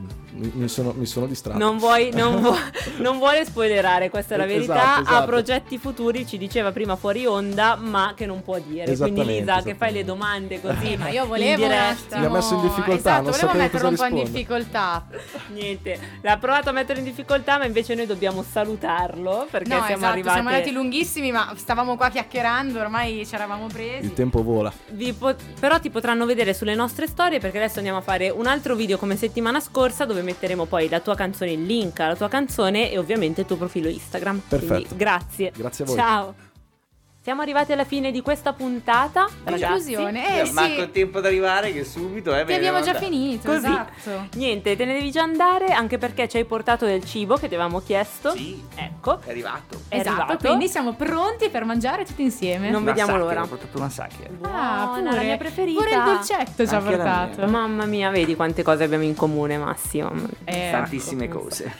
mi, 0.42 0.50
mi 0.55 0.68
sono, 0.68 0.92
mi 0.96 1.07
sono 1.07 1.26
distratto. 1.26 1.59
Non, 1.59 1.78
vuoi, 1.78 2.11
non, 2.12 2.40
vu- 2.42 2.57
non 2.98 3.18
vuole 3.18 3.44
spoilerare, 3.44 4.11
questa 4.11 4.35
è 4.35 4.38
la 4.38 4.44
Eh, 4.44 4.48
verità. 4.48 4.74
esatto, 4.74 4.98
Ha 4.98 5.02
esatto. 5.02 5.26
progetti 5.26 5.78
futuri, 5.78 6.26
ci 6.26 6.38
diceva 6.38 6.72
prima 6.72 6.96
fuori 6.96 7.24
onda, 7.26 7.76
ma 7.76 8.12
che 8.16 8.26
non 8.26 8.42
può 8.42 8.59
dire. 8.59 8.96
Quindi 8.96 9.24
Lisa, 9.24 9.62
che 9.62 9.74
fai 9.74 9.92
le 9.92 10.05
domande 10.05 10.61
così. 10.61 10.96
Ma 10.96 11.09
io 11.09 11.26
volevo 11.26 11.66
Mi 11.66 11.72
ha 11.72 12.28
messo 12.31 12.55
in 12.55 12.61
difficoltà, 12.62 12.92
Esatto, 12.94 13.22
non 13.22 13.31
volevo 13.31 13.59
metterlo 13.59 13.88
un 13.88 13.96
po' 13.96 14.05
in 14.07 14.14
difficoltà. 14.24 15.07
Niente, 15.52 15.98
l'ha 16.20 16.37
provato 16.38 16.68
a 16.70 16.72
mettere 16.72 16.98
in 16.98 17.05
difficoltà, 17.05 17.59
ma 17.59 17.64
invece 17.66 17.94
noi 17.94 18.07
dobbiamo 18.07 18.42
salutarlo 18.42 19.46
perché 19.50 19.68
no, 19.68 19.76
siamo 19.76 19.92
esatto, 19.94 20.07
arrivati. 20.12 20.35
siamo 20.35 20.48
andati 20.48 20.72
lunghissimi, 20.72 21.31
ma 21.33 21.52
stavamo 21.57 21.96
qua 21.96 22.09
chiacchierando, 22.11 22.78
ormai 22.81 23.24
ci 23.26 23.35
eravamo 23.35 23.66
presi. 23.66 24.07
Il 24.07 24.12
tempo 24.12 24.42
vola. 24.42 24.72
Vi 24.90 25.12
po- 25.12 25.35
però 25.59 25.78
ti 25.78 25.90
potranno 25.90 26.26
vedere 26.26 26.55
sulle 26.55 26.74
nostre 26.74 27.07
storie 27.07 27.38
perché 27.38 27.59
adesso 27.59 27.76
andiamo 27.78 27.98
a 27.98 28.02
fare 28.02 28.31
un 28.31 28.46
altro 28.46 28.74
video 28.74 28.98
come 28.98 29.16
settimana 29.16 29.61
scorsa 29.61 30.05
dove 30.05 30.22
metteremo 30.33 30.64
poi 30.64 30.88
la 30.88 31.01
tua 31.01 31.14
canzone, 31.14 31.53
il 31.53 31.64
link 31.64 32.01
alla 32.01 32.16
tua 32.16 32.29
canzone 32.29 32.90
e 32.90 32.99
ovviamente 32.99 33.42
il 33.42 33.47
tuo 33.47 33.57
profilo 33.57 33.88
Instagram. 33.88 34.42
Quindi 34.49 34.66
Perfetto. 34.66 34.97
grazie. 34.97 35.53
Grazie 35.55 35.85
a 35.85 35.87
voi. 35.87 35.97
Ciao. 35.97 36.35
Siamo 37.25 37.41
arrivati 37.41 37.71
alla 37.71 37.85
fine 37.85 38.11
di 38.11 38.21
questa 38.21 38.53
puntata. 38.53 39.29
Conclusione. 39.45 40.41
Eh 40.41 40.51
Manco 40.51 40.81
sì, 40.81 40.91
tempo 40.91 41.19
ad 41.19 41.27
arrivare 41.27 41.73
che 41.73 41.85
subito, 41.85 42.35
eh. 42.35 42.45
che 42.45 42.57
abbiamo 42.57 42.81
già 42.81 42.95
finito, 42.95 43.49
Così. 43.49 43.65
esatto. 43.65 44.27
Niente, 44.35 44.75
te 44.75 44.85
ne 44.85 44.95
devi 44.95 45.13
già 45.13 45.23
andare 45.23 45.67
anche 45.67 45.99
perché 45.99 46.29
ci 46.29 46.39
hai 46.39 46.45
portato 46.45 46.85
del 46.85 47.05
cibo 47.05 47.37
che 47.37 47.47
ti 47.47 47.55
avevamo 47.55 47.79
chiesto. 47.79 48.33
Sì, 48.35 48.61
Ecco. 48.75 49.21
è 49.25 49.31
arrivato. 49.31 49.83
È 49.87 49.99
esatto, 49.99 50.21
arrivato. 50.23 50.47
quindi 50.49 50.67
siamo 50.67 50.95
pronti 50.95 51.49
per 51.49 51.65
mangiare 51.65 52.05
tutti 52.05 52.23
insieme. 52.23 52.71
Non 52.71 52.83
Una 52.83 52.91
vediamo 52.91 53.13
sacca, 53.13 53.23
l'ora. 53.23 53.43
Ho 53.43 53.47
portato 53.47 53.79
una 53.79 53.89
sacca. 53.89 54.25
Ah, 54.41 54.87
Buona, 54.87 54.93
pure 54.99 55.15
la 55.15 55.23
mia 55.23 55.37
preferita. 55.37 55.81
Pure 55.81 55.95
il 55.95 56.03
dolcetto 56.03 56.67
ci 56.67 56.75
ha 56.75 56.81
portato. 56.81 57.47
Mamma 57.47 57.85
mia, 57.85 58.11
vedi 58.11 58.35
quante 58.35 58.65
cose 58.65 58.83
abbiamo 58.83 59.05
in 59.05 59.15
comune, 59.15 59.59
Massimo. 59.59 60.11
Eh, 60.43 60.71
Tantissime 60.73 61.27
ecco. 61.27 61.39
cose. 61.39 61.73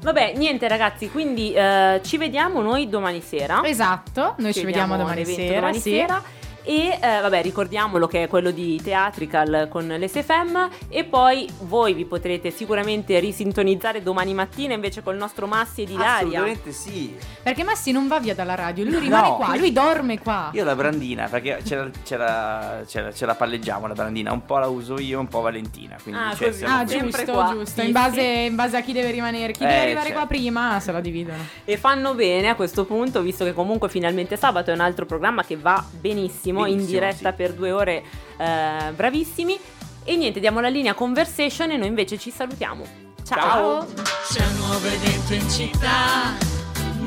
Vabbè, 0.00 0.34
niente 0.36 0.68
ragazzi, 0.68 1.10
quindi 1.10 1.52
eh, 1.52 2.00
ci 2.04 2.16
vediamo 2.18 2.62
noi 2.62 2.88
domani 2.88 3.20
sera. 3.20 3.62
Esatto, 3.64 4.36
noi 4.38 4.52
ci, 4.54 4.59
vediamo 4.64 4.96
domani 4.96 5.24
sera. 5.24 5.54
domani 5.54 5.78
sera. 5.80 6.22
E 6.62 6.98
eh, 7.00 7.20
vabbè, 7.20 7.42
ricordiamolo 7.42 8.06
che 8.06 8.24
è 8.24 8.28
quello 8.28 8.50
di 8.50 8.80
Theatrical 8.82 9.68
con 9.70 9.88
l'SFM 9.88 10.68
e 10.88 11.04
poi 11.04 11.48
voi 11.60 11.94
vi 11.94 12.04
potrete 12.04 12.50
sicuramente 12.50 13.18
risintonizzare 13.18 14.02
domani 14.02 14.34
mattina 14.34 14.74
invece 14.74 15.02
col 15.02 15.16
nostro 15.16 15.46
Massi 15.46 15.82
ed 15.82 15.90
Ilaria. 15.90 16.16
Assolutamente 16.16 16.72
sì. 16.72 17.16
Perché 17.42 17.64
Massi 17.64 17.92
non 17.92 18.08
va 18.08 18.20
via 18.20 18.34
dalla 18.34 18.54
radio, 18.54 18.84
lui 18.84 18.98
rimane 18.98 19.28
No. 19.28 19.36
qua, 19.36 19.56
lui 19.56 19.72
dorme 19.72 20.18
qua. 20.18 20.50
Io 20.52 20.64
la 20.64 20.74
brandina, 20.74 21.28
perché 21.28 21.60
ce 21.64 21.76
la, 21.76 21.90
ce 22.04 22.16
la- 22.16 22.82
ce 22.86 23.00
la- 23.00 23.12
ce 23.12 23.26
la 23.26 23.34
palleggiamo 23.34 23.86
la 23.86 23.94
brandina, 23.94 24.32
un 24.32 24.44
po' 24.44 24.58
la 24.58 24.66
uso 24.68 24.98
io, 25.00 25.18
un 25.20 25.28
po' 25.28 25.40
Valentina. 25.40 25.96
Quindi 26.02 26.20
Ah, 26.20 26.34
cioè, 26.34 26.48
così. 26.48 26.58
siamo 26.58 26.76
Ah, 26.80 26.84
giusto, 26.84 27.32
qua. 27.32 27.50
giusto. 27.52 27.82
In 27.82 27.92
base, 27.92 28.20
in 28.22 28.54
base 28.54 28.76
a 28.76 28.80
chi 28.82 28.92
deve 28.92 29.10
rimanere, 29.10 29.52
chi 29.52 29.62
Eh, 29.64 29.66
deve 29.66 29.80
arrivare 29.80 30.06
certo. 30.06 30.18
qua 30.20 30.26
prima, 30.28 30.80
se 30.80 30.92
la 30.92 31.00
dividono. 31.00 31.38
E 31.64 31.76
fanno 31.76 32.14
bene 32.14 32.48
a 32.48 32.54
questo 32.54 32.84
punto, 32.84 33.22
visto 33.22 33.44
che 33.44 33.52
comunque 33.54 33.88
finalmente 33.88 34.36
sabato 34.36 34.70
è 34.70 34.74
un 34.74 34.80
altro 34.80 35.06
programma 35.06 35.42
che 35.44 35.56
va 35.56 35.82
benissimo, 35.90 36.48
in 36.58 36.76
Benissimo, 36.76 36.98
diretta 36.98 37.30
sì. 37.30 37.36
per 37.36 37.52
due 37.54 37.72
ore, 37.72 38.02
eh, 38.36 38.92
bravissimi. 38.94 39.58
E 40.04 40.16
niente, 40.16 40.40
diamo 40.40 40.60
la 40.60 40.68
linea 40.68 40.94
conversation 40.94 41.70
e 41.70 41.76
noi 41.76 41.88
invece 41.88 42.18
ci 42.18 42.30
salutiamo. 42.30 42.84
Ciao. 43.24 43.86
C'è 44.32 44.44
un 44.44 44.56
nuovo 44.56 44.86
evento 44.86 45.34
in 45.34 45.48
città, 45.48 46.34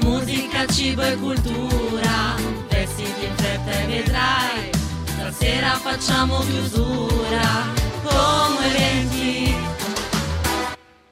musica, 0.03 0.65
cibo 0.67 1.01
e 1.01 1.15
cultura. 1.15 2.36
Vestiti 2.69 3.25
in 3.25 3.36
fretta 3.36 3.71
e 3.71 3.86
vedrai, 3.88 4.69
stasera 5.06 5.69
facciamo 5.75 6.39
chiusura. 6.39 7.82
Come 8.03 8.65
eventi 8.67 9.52